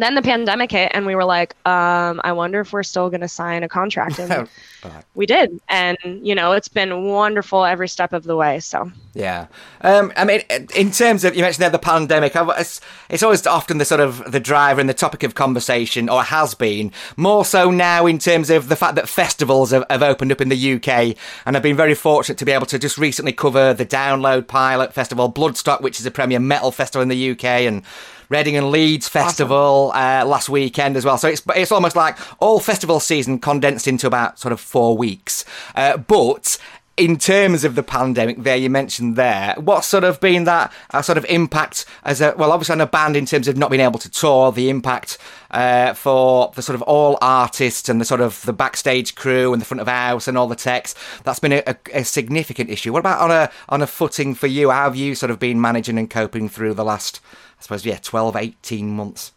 then 0.02 0.16
the 0.16 0.22
pandemic 0.22 0.72
hit 0.72 0.92
and 0.94 1.06
we 1.06 1.16
were 1.16 1.26
like 1.26 1.56
um, 1.68 2.22
i 2.24 2.32
wonder 2.32 2.60
if 2.60 2.74
we're 2.74 2.84
still 2.84 3.10
going 3.10 3.22
to 3.22 3.28
sign 3.28 3.64
a 3.64 3.70
contract. 3.70 4.20
And 4.20 4.48
we 5.16 5.26
did. 5.26 5.60
And 5.70 5.98
you 6.04 6.36
know 6.36 6.54
it's 6.54 6.68
been 6.68 7.06
wonderful 7.06 7.66
every 7.66 7.88
step 7.88 8.14
of 8.14 8.24
the 8.24 8.36
way 8.36 8.60
so. 8.60 8.92
Yeah. 9.14 9.48
Um, 9.82 10.12
i 10.16 10.26
mean 10.26 10.42
in 10.76 10.92
terms 10.92 11.24
of 11.24 11.36
you 11.36 11.42
mentioned 11.42 11.64
there 11.64 11.70
the 11.70 11.80
pandemic 11.80 12.34
it's, 12.36 12.82
it's 13.10 13.24
always 13.24 13.46
often 13.48 13.78
the 13.78 13.86
sort 13.86 14.02
of 14.02 14.32
the 14.32 14.40
driver 14.40 14.80
and 14.80 14.90
the 14.90 14.94
topic 14.94 15.24
of 15.24 15.36
conversation 15.36 16.10
or 16.10 16.24
has 16.24 16.54
been 16.54 16.92
more 17.16 17.46
so 17.46 17.72
now 17.72 18.06
in 18.06 18.20
terms 18.20 18.50
of 18.50 18.70
the 18.70 18.76
fact 18.76 18.96
that 18.96 19.10
festivals 19.10 19.72
have, 19.72 19.86
have 19.90 20.04
opened 20.04 20.32
up 20.32 20.42
in 20.42 20.50
the 20.50 20.74
uk 20.74 20.88
and 20.88 21.56
i've 21.56 21.64
been 21.64 21.76
very 21.76 21.96
fortunate 21.96 22.38
to 22.38 22.46
be 22.46 22.52
able 22.52 22.66
to 22.66 22.78
just 22.78 22.98
recently 22.98 23.32
cover 23.32 23.74
the 23.74 23.86
download 23.86 24.48
pilot 24.48 24.94
festival 24.94 25.32
bloodstock 25.32 25.82
which 25.82 26.00
is 26.00 26.06
a 26.06 26.12
premier 26.12 26.40
metal 26.40 26.72
festival 26.72 27.02
in 27.02 27.10
the 27.10 27.32
uk 27.32 27.44
and 27.44 27.84
Reading 28.30 28.58
and 28.58 28.72
Leeds 28.72 29.08
Festival 29.08 29.92
awesome. 29.94 30.28
uh, 30.28 30.30
last 30.30 30.50
weekend 30.50 30.98
as 30.98 31.06
well. 31.06 31.18
So 31.18 31.28
it's 31.28 31.42
it's 31.56 31.72
almost 31.72 31.96
like 31.96 32.18
all 32.42 32.60
festival 32.60 33.00
season 33.00 33.40
condensed 33.40 33.88
into 33.88 34.08
about 34.08 34.40
sort 34.40 34.52
of 34.52 34.60
four 34.60 34.98
weeks. 34.98 35.46
Uh, 35.76 35.98
but 35.98 36.58
in 36.98 37.16
terms 37.16 37.64
of 37.64 37.76
the 37.76 37.84
pandemic 37.84 38.42
there 38.42 38.58
you 38.58 38.72
mentioned 38.72 39.16
there 39.16 39.54
what 39.60 39.86
sort 39.86 40.04
of 40.04 40.20
been 40.20 40.46
that 40.46 40.74
uh, 40.92 41.02
sort 41.02 41.18
of 41.18 41.24
impact 41.26 41.86
as 42.04 42.20
a 42.20 42.34
well 42.38 42.52
obviously 42.52 42.74
on 42.74 42.82
a 42.82 42.88
band 42.88 43.16
in 43.16 43.26
terms 43.26 43.48
of 43.48 43.56
not 43.56 43.70
being 43.70 43.82
able 43.82 44.00
to 44.00 44.10
tour 44.10 44.52
the 44.52 44.70
impact 44.70 45.20
uh, 45.52 45.94
for 45.94 46.52
the 46.56 46.62
sort 46.62 46.74
of 46.74 46.82
all 46.82 47.18
artists 47.22 47.88
and 47.88 48.02
the 48.02 48.06
sort 48.06 48.20
of 48.20 48.42
the 48.44 48.54
backstage 48.54 49.14
crew 49.14 49.54
and 49.54 49.62
the 49.62 49.66
front 49.66 49.80
of 49.80 49.88
house 49.88 50.28
and 50.28 50.38
all 50.38 50.48
the 50.48 50.56
techs 50.56 50.96
that's 51.24 51.40
been 51.40 51.54
a, 51.54 51.64
a, 51.68 51.76
a 51.94 52.04
significant 52.04 52.70
issue 52.70 52.92
what 52.92 53.00
about 53.00 53.22
on 53.22 53.30
a 53.30 53.50
on 53.70 53.82
a 53.84 53.88
footing 53.88 54.34
for 54.34 54.48
you 54.48 54.72
how 54.72 54.86
have 54.86 54.96
you 54.96 55.14
sort 55.14 55.30
of 55.30 55.38
been 55.38 55.62
managing 55.62 56.00
and 56.00 56.10
coping 56.10 56.50
through 56.50 56.74
the 56.74 56.84
last 56.84 57.22
I 57.60 57.62
suppose, 57.62 57.86
yeah, 57.86 57.98
12, 58.02 58.36
18 58.36 58.90
months? 58.90 59.32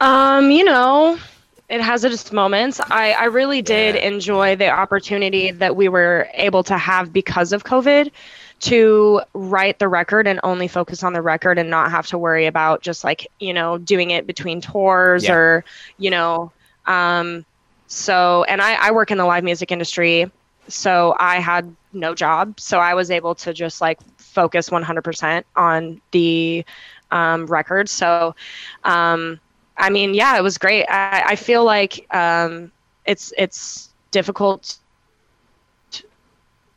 Um, 0.00 0.50
you 0.50 0.64
know, 0.64 1.18
it 1.68 1.80
has 1.80 2.04
its 2.04 2.32
moments. 2.32 2.80
I, 2.80 3.12
I 3.12 3.24
really 3.24 3.62
did 3.62 3.94
yeah. 3.94 4.02
enjoy 4.02 4.56
the 4.56 4.68
opportunity 4.68 5.50
that 5.50 5.74
we 5.74 5.88
were 5.88 6.28
able 6.34 6.62
to 6.64 6.78
have 6.78 7.12
because 7.12 7.52
of 7.52 7.64
COVID 7.64 8.10
to 8.58 9.20
write 9.34 9.78
the 9.78 9.88
record 9.88 10.26
and 10.26 10.40
only 10.42 10.68
focus 10.68 11.02
on 11.02 11.12
the 11.12 11.20
record 11.20 11.58
and 11.58 11.68
not 11.68 11.90
have 11.90 12.06
to 12.06 12.18
worry 12.18 12.46
about 12.46 12.82
just 12.82 13.04
like, 13.04 13.26
you 13.38 13.52
know, 13.52 13.78
doing 13.78 14.10
it 14.10 14.26
between 14.26 14.60
tours 14.60 15.24
yeah. 15.24 15.34
or, 15.34 15.64
you 15.98 16.10
know, 16.10 16.52
um, 16.86 17.44
so, 17.88 18.44
and 18.44 18.62
I, 18.62 18.74
I 18.74 18.90
work 18.92 19.10
in 19.10 19.18
the 19.18 19.26
live 19.26 19.44
music 19.44 19.70
industry, 19.70 20.30
so 20.68 21.14
I 21.18 21.40
had 21.40 21.74
no 21.92 22.14
job. 22.14 22.60
So 22.60 22.78
I 22.78 22.94
was 22.94 23.10
able 23.10 23.34
to 23.36 23.52
just 23.52 23.80
like 23.80 23.98
focus 24.18 24.70
100% 24.70 25.44
on 25.56 26.00
the 26.10 26.64
um, 27.10 27.46
record. 27.46 27.88
So, 27.88 28.34
um, 28.84 29.40
I 29.76 29.90
mean, 29.90 30.14
yeah, 30.14 30.36
it 30.36 30.42
was 30.42 30.58
great. 30.58 30.86
I, 30.86 31.22
I 31.28 31.36
feel 31.36 31.64
like 31.64 32.06
um, 32.14 32.72
it's 33.04 33.32
it's 33.36 33.90
difficult 34.10 34.78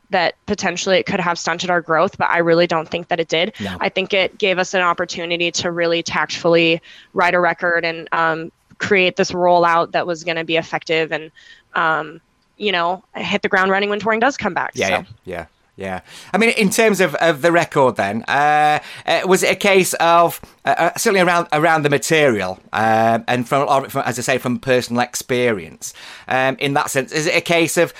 that 0.10 0.36
potentially 0.48 0.98
it 0.98 1.06
could 1.06 1.20
have 1.20 1.38
stunted 1.38 1.70
our 1.70 1.82
growth, 1.82 2.18
but 2.18 2.30
I 2.30 2.40
really 2.40 2.68
don't 2.68 2.90
think 2.90 3.10
that 3.10 3.20
it 3.20 3.28
did. 3.28 3.54
No. 3.60 3.78
I 3.80 3.90
think 3.90 4.14
it 4.14 4.38
gave 4.40 4.58
us 4.58 4.74
an 4.74 4.82
opportunity 4.82 5.52
to 5.52 5.72
really 5.72 6.02
tactfully 6.02 6.82
write 7.14 7.36
a 7.36 7.40
record 7.40 7.86
and 7.86 8.10
um, 8.12 8.52
create 8.80 9.18
this 9.18 9.32
rollout 9.32 9.92
that 9.92 10.08
was 10.08 10.24
going 10.24 10.38
to 10.38 10.44
be 10.44 10.58
effective 10.58 11.12
and, 11.12 11.32
um, 11.76 12.22
you 12.60 12.72
know, 12.72 13.04
hit 13.16 13.42
the 13.42 13.50
ground 13.50 13.72
running 13.72 13.90
when 13.90 14.00
touring 14.00 14.20
does 14.20 14.38
come 14.38 14.54
back. 14.54 14.72
Yeah, 14.76 14.88
so. 14.88 14.94
yeah, 14.94 15.04
yeah. 15.26 15.46
Yeah, 15.80 16.02
I 16.34 16.38
mean, 16.38 16.50
in 16.58 16.72
terms 16.72 17.00
of, 17.00 17.16
of 17.16 17.42
the 17.42 17.54
record, 17.54 17.96
then 17.96 18.26
uh, 18.28 18.80
uh, 19.06 19.22
was 19.26 19.44
it 19.44 19.52
a 19.54 19.56
case 19.56 19.94
of 19.94 20.42
uh, 20.66 20.76
uh 20.78 20.98
certainly 20.98 21.22
around 21.22 21.48
around 21.54 21.84
the 21.84 21.90
material 21.90 22.60
um, 22.74 23.24
and 23.30 23.48
from, 23.48 23.90
from, 23.90 24.04
as 24.06 24.20
I 24.20 24.22
say, 24.24 24.38
from 24.40 24.60
personal 24.60 25.02
experience? 25.02 25.94
Um, 26.28 26.58
in 26.60 26.74
that 26.74 26.90
sense, 26.90 27.14
is 27.14 27.28
it 27.28 27.36
a 27.36 27.40
case 27.40 27.78
of 27.78 27.94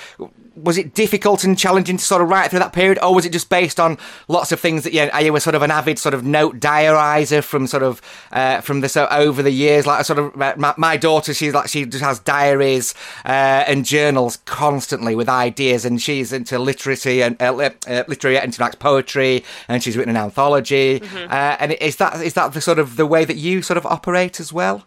was 0.62 0.78
it 0.78 0.94
difficult 0.94 1.44
and 1.44 1.58
challenging 1.58 1.96
to 1.96 2.04
sort 2.04 2.22
of 2.22 2.28
write 2.28 2.50
through 2.50 2.58
that 2.58 2.72
period, 2.72 2.98
or 3.02 3.14
was 3.14 3.24
it 3.24 3.32
just 3.32 3.48
based 3.48 3.80
on 3.80 3.98
lots 4.28 4.52
of 4.52 4.60
things 4.60 4.84
that 4.84 4.92
yeah, 4.92 5.18
you 5.18 5.32
were 5.32 5.40
sort 5.40 5.54
of 5.54 5.62
an 5.62 5.70
avid 5.70 5.98
sort 5.98 6.14
of 6.14 6.24
note 6.24 6.60
diarizer 6.60 7.42
from 7.42 7.66
sort 7.66 7.82
of 7.82 8.00
uh, 8.32 8.60
from 8.60 8.80
the 8.80 8.88
so 8.88 9.06
over 9.10 9.42
the 9.42 9.50
years? 9.50 9.86
Like 9.86 10.04
sort 10.04 10.18
of 10.18 10.36
my, 10.36 10.74
my, 10.76 10.96
daughter, 10.96 11.32
she's 11.34 11.54
like 11.54 11.68
she 11.68 11.84
just 11.86 12.04
has 12.04 12.18
diaries 12.18 12.94
uh, 13.24 13.64
and 13.66 13.84
journals 13.84 14.38
constantly 14.44 15.14
with 15.14 15.28
ideas, 15.28 15.84
and 15.84 16.00
she's 16.00 16.32
into 16.32 16.58
literacy 16.58 17.22
and 17.22 17.40
uh, 17.40 17.70
uh 17.86 18.04
literary 18.08 18.38
and 18.38 18.54
she 18.54 18.62
likes 18.62 18.74
poetry, 18.74 19.44
and 19.68 19.82
she's 19.82 19.96
written 19.96 20.16
an 20.16 20.22
anthology. 20.22 21.00
Mm-hmm. 21.00 21.32
Uh, 21.32 21.56
and 21.60 21.72
is 21.72 21.96
that 21.96 22.20
is 22.20 22.34
that 22.34 22.52
the 22.52 22.60
sort 22.60 22.78
of 22.78 22.96
the 22.96 23.06
way 23.06 23.24
that 23.24 23.36
you 23.36 23.62
sort 23.62 23.76
of 23.76 23.86
operate 23.86 24.40
as 24.40 24.52
well? 24.52 24.84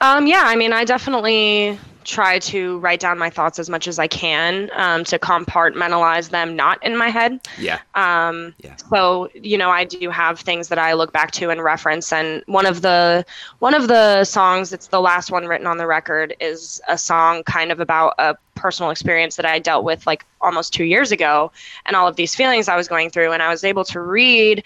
Um, 0.00 0.26
yeah, 0.26 0.42
I 0.44 0.54
mean, 0.54 0.72
I 0.72 0.84
definitely 0.84 1.78
try 2.08 2.38
to 2.38 2.78
write 2.78 3.00
down 3.00 3.18
my 3.18 3.28
thoughts 3.28 3.58
as 3.58 3.68
much 3.68 3.86
as 3.86 3.98
I 3.98 4.06
can 4.06 4.70
um, 4.74 5.04
to 5.04 5.18
compartmentalize 5.18 6.30
them 6.30 6.56
not 6.56 6.82
in 6.82 6.96
my 6.96 7.08
head. 7.08 7.38
Yeah. 7.58 7.78
Um, 7.94 8.54
yeah. 8.58 8.76
So 8.76 9.28
you 9.34 9.58
know, 9.58 9.70
I 9.70 9.84
do 9.84 10.10
have 10.10 10.40
things 10.40 10.68
that 10.68 10.78
I 10.78 10.94
look 10.94 11.12
back 11.12 11.30
to 11.32 11.50
and 11.50 11.62
reference, 11.62 12.12
and 12.12 12.42
one 12.46 12.66
of 12.66 12.80
the 12.80 13.24
one 13.58 13.74
of 13.74 13.88
the 13.88 14.24
songs 14.24 14.70
that's 14.70 14.88
the 14.88 15.00
last 15.00 15.30
one 15.30 15.46
written 15.46 15.66
on 15.66 15.76
the 15.76 15.86
record 15.86 16.34
is 16.40 16.80
a 16.88 16.96
song 16.96 17.44
kind 17.44 17.70
of 17.70 17.78
about 17.78 18.14
a 18.18 18.36
personal 18.54 18.90
experience 18.90 19.36
that 19.36 19.46
I 19.46 19.58
dealt 19.58 19.84
with 19.84 20.06
like 20.06 20.24
almost 20.40 20.72
two 20.72 20.84
years 20.84 21.12
ago, 21.12 21.52
and 21.84 21.94
all 21.94 22.08
of 22.08 22.16
these 22.16 22.34
feelings 22.34 22.68
I 22.68 22.76
was 22.76 22.88
going 22.88 23.10
through, 23.10 23.32
and 23.32 23.42
I 23.42 23.50
was 23.50 23.64
able 23.64 23.84
to 23.84 24.00
read 24.00 24.64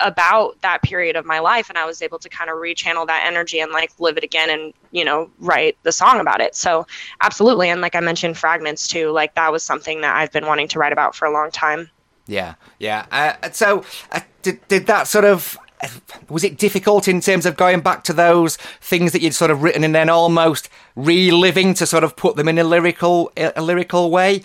about 0.00 0.60
that 0.60 0.82
period 0.82 1.16
of 1.16 1.24
my 1.24 1.38
life 1.38 1.68
and 1.68 1.78
I 1.78 1.86
was 1.86 2.02
able 2.02 2.18
to 2.18 2.28
kind 2.28 2.50
of 2.50 2.56
rechannel 2.56 3.06
that 3.06 3.24
energy 3.26 3.58
and 3.58 3.72
like 3.72 3.90
live 3.98 4.18
it 4.18 4.24
again 4.24 4.50
and 4.50 4.74
you 4.90 5.04
know 5.04 5.30
write 5.38 5.78
the 5.82 5.92
song 5.92 6.20
about 6.20 6.40
it. 6.40 6.54
So 6.54 6.86
absolutely 7.22 7.70
and 7.70 7.80
like 7.80 7.94
I 7.94 8.00
mentioned 8.00 8.36
fragments 8.36 8.86
too 8.86 9.10
like 9.10 9.34
that 9.34 9.50
was 9.50 9.62
something 9.62 10.02
that 10.02 10.16
I've 10.16 10.32
been 10.32 10.46
wanting 10.46 10.68
to 10.68 10.78
write 10.78 10.92
about 10.92 11.14
for 11.14 11.26
a 11.26 11.32
long 11.32 11.50
time. 11.50 11.90
Yeah. 12.26 12.54
Yeah. 12.78 13.06
Uh, 13.10 13.50
so 13.50 13.84
uh, 14.12 14.20
did 14.42 14.66
did 14.68 14.86
that 14.86 15.08
sort 15.08 15.24
of 15.24 15.58
was 16.28 16.42
it 16.42 16.58
difficult 16.58 17.06
in 17.06 17.20
terms 17.20 17.46
of 17.46 17.56
going 17.56 17.80
back 17.80 18.02
to 18.04 18.12
those 18.12 18.56
things 18.80 19.12
that 19.12 19.20
you'd 19.20 19.34
sort 19.34 19.50
of 19.50 19.62
written 19.62 19.84
and 19.84 19.94
then 19.94 20.08
almost 20.08 20.68
reliving 20.94 21.74
to 21.74 21.86
sort 21.86 22.02
of 22.02 22.16
put 22.16 22.36
them 22.36 22.48
in 22.48 22.58
a 22.58 22.64
lyrical 22.64 23.30
a 23.36 23.62
lyrical 23.62 24.10
way 24.10 24.42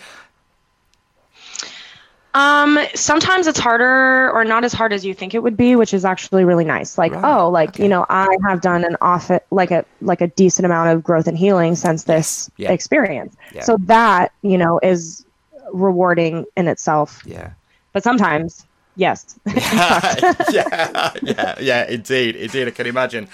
um, 2.34 2.78
sometimes 2.94 3.46
it's 3.46 3.58
harder 3.58 4.30
or 4.30 4.44
not 4.44 4.64
as 4.64 4.72
hard 4.72 4.92
as 4.92 5.04
you 5.04 5.12
think 5.12 5.34
it 5.34 5.42
would 5.42 5.56
be, 5.56 5.76
which 5.76 5.92
is 5.92 6.04
actually 6.04 6.44
really 6.44 6.64
nice. 6.64 6.96
Like, 6.96 7.12
right. 7.12 7.24
oh, 7.24 7.50
like, 7.50 7.70
okay. 7.70 7.82
you 7.82 7.88
know, 7.88 8.06
I 8.08 8.28
have 8.46 8.60
done 8.60 8.84
an 8.84 8.96
off 9.00 9.30
like 9.50 9.70
a 9.70 9.84
like 10.00 10.20
a 10.20 10.28
decent 10.28 10.64
amount 10.64 10.90
of 10.90 11.02
growth 11.02 11.26
and 11.26 11.36
healing 11.36 11.74
since 11.74 12.04
this 12.04 12.50
yeah. 12.56 12.72
experience. 12.72 13.36
Yeah. 13.54 13.62
So 13.62 13.76
that, 13.80 14.32
you 14.42 14.56
know, 14.56 14.80
is 14.82 15.26
rewarding 15.72 16.46
in 16.56 16.68
itself. 16.68 17.22
Yeah. 17.26 17.50
But 17.92 18.02
sometimes, 18.02 18.66
yes. 18.96 19.38
yeah, 19.46 20.34
yeah, 20.50 21.12
yeah, 21.22 21.54
yeah, 21.60 21.90
indeed, 21.90 22.36
indeed, 22.36 22.68
I 22.68 22.70
can 22.70 22.86
imagine. 22.86 23.28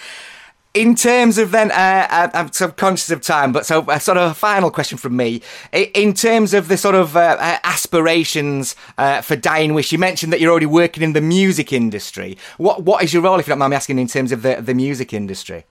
In 0.75 0.95
terms 0.95 1.39
of 1.39 1.51
then, 1.51 1.71
uh, 1.71 2.31
I'm 2.35 2.53
subconscious 2.53 3.11
of 3.11 3.23
time, 3.23 3.53
but 3.53 3.65
so 3.65 3.81
uh, 3.83 3.99
sort 3.99 4.19
of 4.19 4.31
a 4.31 4.35
final 4.35 4.71
question 4.71 4.99
from 4.99 5.17
me. 5.17 5.41
In 5.73 6.13
terms 6.13 6.53
of 6.53 6.69
the 6.69 6.77
sort 6.77 6.95
of 6.95 7.17
uh, 7.17 7.37
uh, 7.41 7.59
aspirations 7.65 8.77
uh, 8.99 9.23
for 9.23 9.35
Dying 9.35 9.73
Wish, 9.75 9.93
you 9.93 9.99
mentioned 9.99 10.33
that 10.33 10.41
you're 10.41 10.51
already 10.51 10.67
working 10.67 11.03
in 11.03 11.15
the 11.15 11.23
music 11.23 11.73
industry. 11.73 12.37
What 12.59 12.83
what 12.83 13.03
is 13.03 13.15
your 13.15 13.23
role, 13.23 13.41
if 13.41 13.47
you 13.47 13.53
don't 13.53 13.59
mind 13.59 13.71
me 13.71 13.77
asking, 13.77 13.99
in 13.99 14.09
terms 14.09 14.31
of 14.31 14.43
the 14.43 14.57
the 14.61 14.75
music 14.75 15.13
industry? 15.13 15.65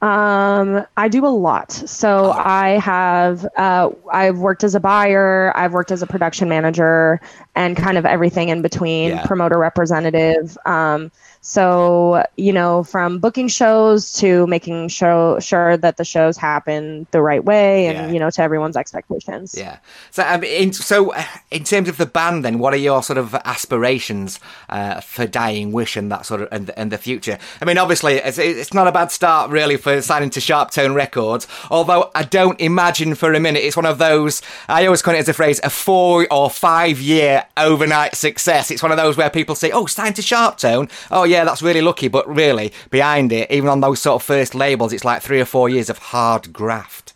Um, 0.00 0.86
I 0.96 1.08
do 1.08 1.26
a 1.26 1.28
lot. 1.28 1.72
So 1.72 2.26
oh. 2.26 2.32
I 2.32 2.78
have 2.78 3.44
uh, 3.56 3.90
I've 4.12 4.38
worked 4.38 4.62
as 4.62 4.76
a 4.76 4.80
buyer, 4.80 5.52
I've 5.56 5.72
worked 5.72 5.90
as 5.90 6.02
a 6.02 6.06
production 6.06 6.48
manager, 6.48 7.20
and 7.56 7.76
kind 7.76 7.98
of 7.98 8.06
everything 8.06 8.50
in 8.50 8.62
between, 8.62 9.10
yeah. 9.10 9.26
promoter 9.26 9.58
representative. 9.58 10.56
Um, 10.66 11.10
so, 11.48 12.22
you 12.36 12.52
know, 12.52 12.84
from 12.84 13.20
booking 13.20 13.48
shows 13.48 14.12
to 14.20 14.46
making 14.48 14.88
show, 14.88 15.40
sure 15.40 15.78
that 15.78 15.96
the 15.96 16.04
shows 16.04 16.36
happen 16.36 17.06
the 17.10 17.22
right 17.22 17.42
way 17.42 17.86
and, 17.86 17.96
yeah. 17.96 18.12
you 18.12 18.18
know, 18.20 18.28
to 18.28 18.42
everyone's 18.42 18.76
expectations. 18.76 19.54
Yeah. 19.56 19.78
So, 20.10 20.24
um, 20.28 20.44
in, 20.44 20.74
so 20.74 21.14
uh, 21.14 21.24
in 21.50 21.64
terms 21.64 21.88
of 21.88 21.96
the 21.96 22.04
band, 22.04 22.44
then, 22.44 22.58
what 22.58 22.74
are 22.74 22.76
your 22.76 23.02
sort 23.02 23.16
of 23.16 23.34
aspirations 23.46 24.40
uh, 24.68 25.00
for 25.00 25.26
Dying 25.26 25.72
Wish 25.72 25.96
and 25.96 26.12
that 26.12 26.26
sort 26.26 26.42
of, 26.42 26.48
and, 26.52 26.68
and 26.76 26.92
the 26.92 26.98
future? 26.98 27.38
I 27.62 27.64
mean, 27.64 27.78
obviously, 27.78 28.16
it's, 28.16 28.36
it's 28.36 28.74
not 28.74 28.86
a 28.86 28.92
bad 28.92 29.10
start, 29.10 29.50
really, 29.50 29.78
for 29.78 30.02
signing 30.02 30.28
to 30.30 30.42
Sharp 30.42 30.70
Tone 30.70 30.92
Records, 30.92 31.48
although 31.70 32.10
I 32.14 32.24
don't 32.24 32.60
imagine 32.60 33.14
for 33.14 33.32
a 33.32 33.40
minute 33.40 33.60
it's 33.60 33.74
one 33.74 33.86
of 33.86 33.96
those, 33.96 34.42
I 34.68 34.84
always 34.84 35.00
call 35.00 35.14
it 35.14 35.20
as 35.20 35.30
a 35.30 35.32
phrase, 35.32 35.60
a 35.64 35.70
four 35.70 36.26
or 36.30 36.50
five 36.50 37.00
year 37.00 37.46
overnight 37.56 38.16
success. 38.16 38.70
It's 38.70 38.82
one 38.82 38.92
of 38.92 38.98
those 38.98 39.16
where 39.16 39.30
people 39.30 39.54
say, 39.54 39.70
oh, 39.70 39.86
sign 39.86 40.12
to 40.12 40.20
Sharptone. 40.20 40.90
Oh, 41.10 41.24
yeah 41.24 41.37
yeah, 41.38 41.44
that's 41.44 41.62
really 41.62 41.80
lucky, 41.80 42.08
but 42.08 42.28
really, 42.28 42.72
behind 42.90 43.30
it, 43.32 43.48
even 43.50 43.68
on 43.68 43.80
those 43.80 44.00
sort 44.00 44.16
of 44.16 44.26
first 44.26 44.54
labels, 44.56 44.92
it's 44.92 45.04
like 45.04 45.22
three 45.22 45.40
or 45.40 45.44
four 45.44 45.68
years 45.68 45.88
of 45.88 45.98
hard 45.98 46.52
graft. 46.52 47.14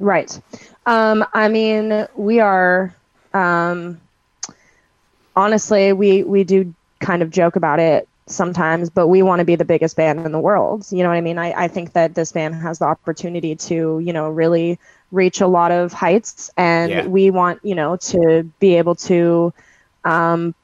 Right. 0.00 0.40
Um, 0.86 1.24
I 1.32 1.48
mean, 1.48 2.08
we 2.16 2.40
are, 2.40 2.92
um, 3.32 4.00
honestly, 5.36 5.92
we, 5.92 6.24
we 6.24 6.42
do 6.42 6.74
kind 6.98 7.22
of 7.22 7.30
joke 7.30 7.54
about 7.54 7.78
it 7.78 8.08
sometimes, 8.26 8.90
but 8.90 9.06
we 9.06 9.22
want 9.22 9.38
to 9.38 9.44
be 9.44 9.54
the 9.54 9.64
biggest 9.64 9.96
band 9.96 10.26
in 10.26 10.32
the 10.32 10.40
world. 10.40 10.86
You 10.90 11.04
know 11.04 11.10
what 11.10 11.16
I 11.16 11.20
mean? 11.20 11.38
I, 11.38 11.64
I 11.64 11.68
think 11.68 11.92
that 11.92 12.14
this 12.16 12.32
band 12.32 12.56
has 12.56 12.80
the 12.80 12.86
opportunity 12.86 13.54
to, 13.54 14.00
you 14.00 14.12
know, 14.12 14.28
really 14.28 14.80
reach 15.12 15.40
a 15.40 15.46
lot 15.46 15.70
of 15.70 15.92
heights 15.92 16.50
and 16.56 16.90
Yeah. 16.90 17.06
we 17.06 17.30
want, 17.30 17.60
you 17.62 17.76
know, 17.76 17.96
to 17.96 18.42
be 18.58 18.74
able 18.78 18.96
to 19.10 19.52
um, 20.04 20.54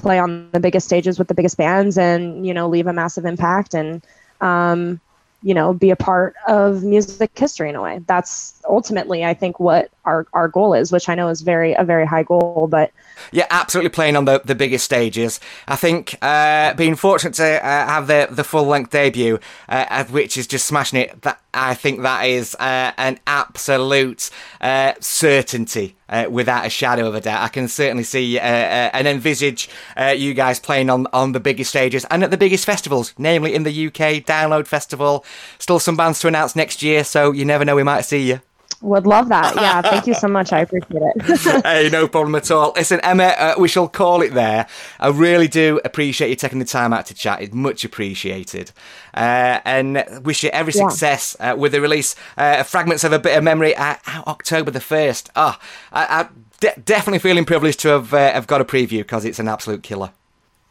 play 0.00 0.18
on 0.18 0.50
the 0.52 0.60
biggest 0.60 0.86
stages 0.86 1.18
with 1.18 1.28
the 1.28 1.34
biggest 1.34 1.56
bands 1.56 1.98
and, 1.98 2.46
you 2.46 2.54
know, 2.54 2.68
leave 2.68 2.86
a 2.86 2.92
massive 2.92 3.24
impact 3.24 3.74
and 3.74 4.02
um, 4.40 5.00
you 5.42 5.54
know, 5.54 5.72
be 5.72 5.90
a 5.90 5.96
part 5.96 6.34
of 6.46 6.82
music 6.82 7.38
history 7.38 7.68
in 7.68 7.76
a 7.76 7.82
way. 7.82 8.00
That's 8.06 8.57
ultimately 8.68 9.24
I 9.24 9.34
think 9.34 9.58
what 9.58 9.90
our, 10.04 10.26
our 10.32 10.48
goal 10.48 10.74
is, 10.74 10.90
which 10.90 11.08
I 11.08 11.14
know 11.14 11.28
is 11.28 11.42
very 11.42 11.74
a 11.74 11.84
very 11.84 12.06
high 12.06 12.22
goal, 12.22 12.68
but 12.70 12.90
Yeah, 13.30 13.46
absolutely 13.50 13.90
playing 13.90 14.16
on 14.16 14.24
the, 14.24 14.40
the 14.44 14.54
biggest 14.54 14.84
stages. 14.84 15.40
I 15.66 15.76
think 15.76 16.16
uh, 16.22 16.74
being 16.74 16.96
fortunate 16.96 17.34
to 17.34 17.64
uh, 17.64 17.86
have 17.86 18.06
the 18.06 18.28
the 18.30 18.44
full 18.44 18.64
length 18.64 18.90
debut, 18.90 19.38
uh, 19.68 20.04
which 20.04 20.36
is 20.36 20.46
just 20.46 20.66
smashing 20.66 21.00
it. 21.00 21.22
That 21.22 21.40
I 21.52 21.74
think 21.74 22.02
that 22.02 22.26
is 22.26 22.54
uh, 22.56 22.92
an 22.96 23.20
absolute 23.26 24.30
uh, 24.60 24.94
certainty. 25.00 25.94
Uh, 26.10 26.24
without 26.30 26.64
a 26.64 26.70
shadow 26.70 27.06
of 27.06 27.14
a 27.14 27.20
doubt, 27.20 27.42
I 27.42 27.48
can 27.48 27.68
certainly 27.68 28.02
see 28.02 28.38
and 28.38 29.06
envisage 29.06 29.68
you 30.16 30.32
guys 30.32 30.58
playing 30.58 30.88
on 30.88 31.06
on 31.12 31.32
the 31.32 31.40
biggest 31.40 31.68
stages 31.68 32.06
and 32.10 32.24
at 32.24 32.30
the 32.30 32.38
biggest 32.38 32.64
festivals, 32.64 33.12
namely 33.18 33.54
in 33.54 33.64
the 33.64 33.86
UK 33.88 34.24
Download 34.24 34.66
Festival. 34.66 35.22
Still 35.58 35.78
some 35.78 35.98
bands 35.98 36.18
to 36.20 36.28
announce 36.28 36.56
next 36.56 36.82
year, 36.82 37.04
so 37.04 37.32
you 37.32 37.44
never 37.44 37.62
know, 37.62 37.76
we 37.76 37.82
might 37.82 38.06
see 38.06 38.26
you. 38.26 38.40
Would 38.80 39.06
love 39.06 39.28
that. 39.30 39.56
Yeah, 39.56 39.82
thank 39.82 40.06
you 40.06 40.14
so 40.14 40.28
much. 40.38 40.52
I 40.52 40.60
appreciate 40.60 41.02
it. 41.02 41.62
hey, 41.64 41.88
no 41.90 42.06
problem 42.08 42.34
at 42.36 42.50
all. 42.50 42.72
Listen, 42.76 43.00
Emma, 43.02 43.24
uh, 43.38 43.54
we 43.58 43.68
shall 43.68 43.88
call 43.88 44.22
it 44.22 44.34
there. 44.34 44.66
I 45.00 45.08
really 45.08 45.48
do 45.48 45.80
appreciate 45.84 46.28
you 46.30 46.36
taking 46.36 46.58
the 46.60 46.64
time 46.64 46.92
out 46.92 47.06
to 47.06 47.14
chat. 47.14 47.42
It's 47.42 47.54
much 47.54 47.84
appreciated. 47.84 48.70
Uh, 49.14 49.60
and 49.64 50.04
wish 50.24 50.44
you 50.44 50.50
every 50.50 50.72
Yeah. 50.74 50.88
success 50.88 51.36
uh, 51.40 51.54
with 51.58 51.72
the 51.72 51.80
release 51.80 52.14
uh, 52.36 52.62
Fragments 52.62 53.02
of 53.04 53.12
a 53.12 53.18
Bit 53.18 53.36
of 53.36 53.42
Memory 53.44 53.74
uh, 53.74 53.96
out 54.06 54.26
October 54.28 54.70
the 54.70 54.78
1st. 54.78 55.30
Oh, 55.34 55.58
I, 55.92 56.22
I 56.22 56.28
de- 56.60 56.80
definitely 56.80 57.18
feeling 57.18 57.44
privileged 57.44 57.80
to 57.80 57.88
have, 57.88 58.14
uh, 58.14 58.32
have 58.32 58.46
got 58.46 58.60
a 58.60 58.64
preview 58.64 58.98
because 58.98 59.24
it's 59.24 59.38
an 59.40 59.48
absolute 59.48 59.82
killer. 59.82 60.10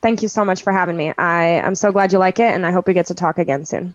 thank 0.02 0.22
you 0.22 0.28
so 0.30 0.46
much 0.46 0.62
for 0.64 0.72
having 0.72 0.96
me. 0.96 1.12
I 1.18 1.44
am 1.66 1.76
so 1.76 1.92
glad 1.92 2.14
you 2.14 2.20
like 2.20 2.40
it 2.40 2.54
and 2.54 2.66
I 2.66 2.72
hope 2.72 2.88
we 2.88 2.94
get 2.94 3.08
to 3.08 3.16
talk 3.16 3.38
again 3.38 3.66
soon. 3.66 3.94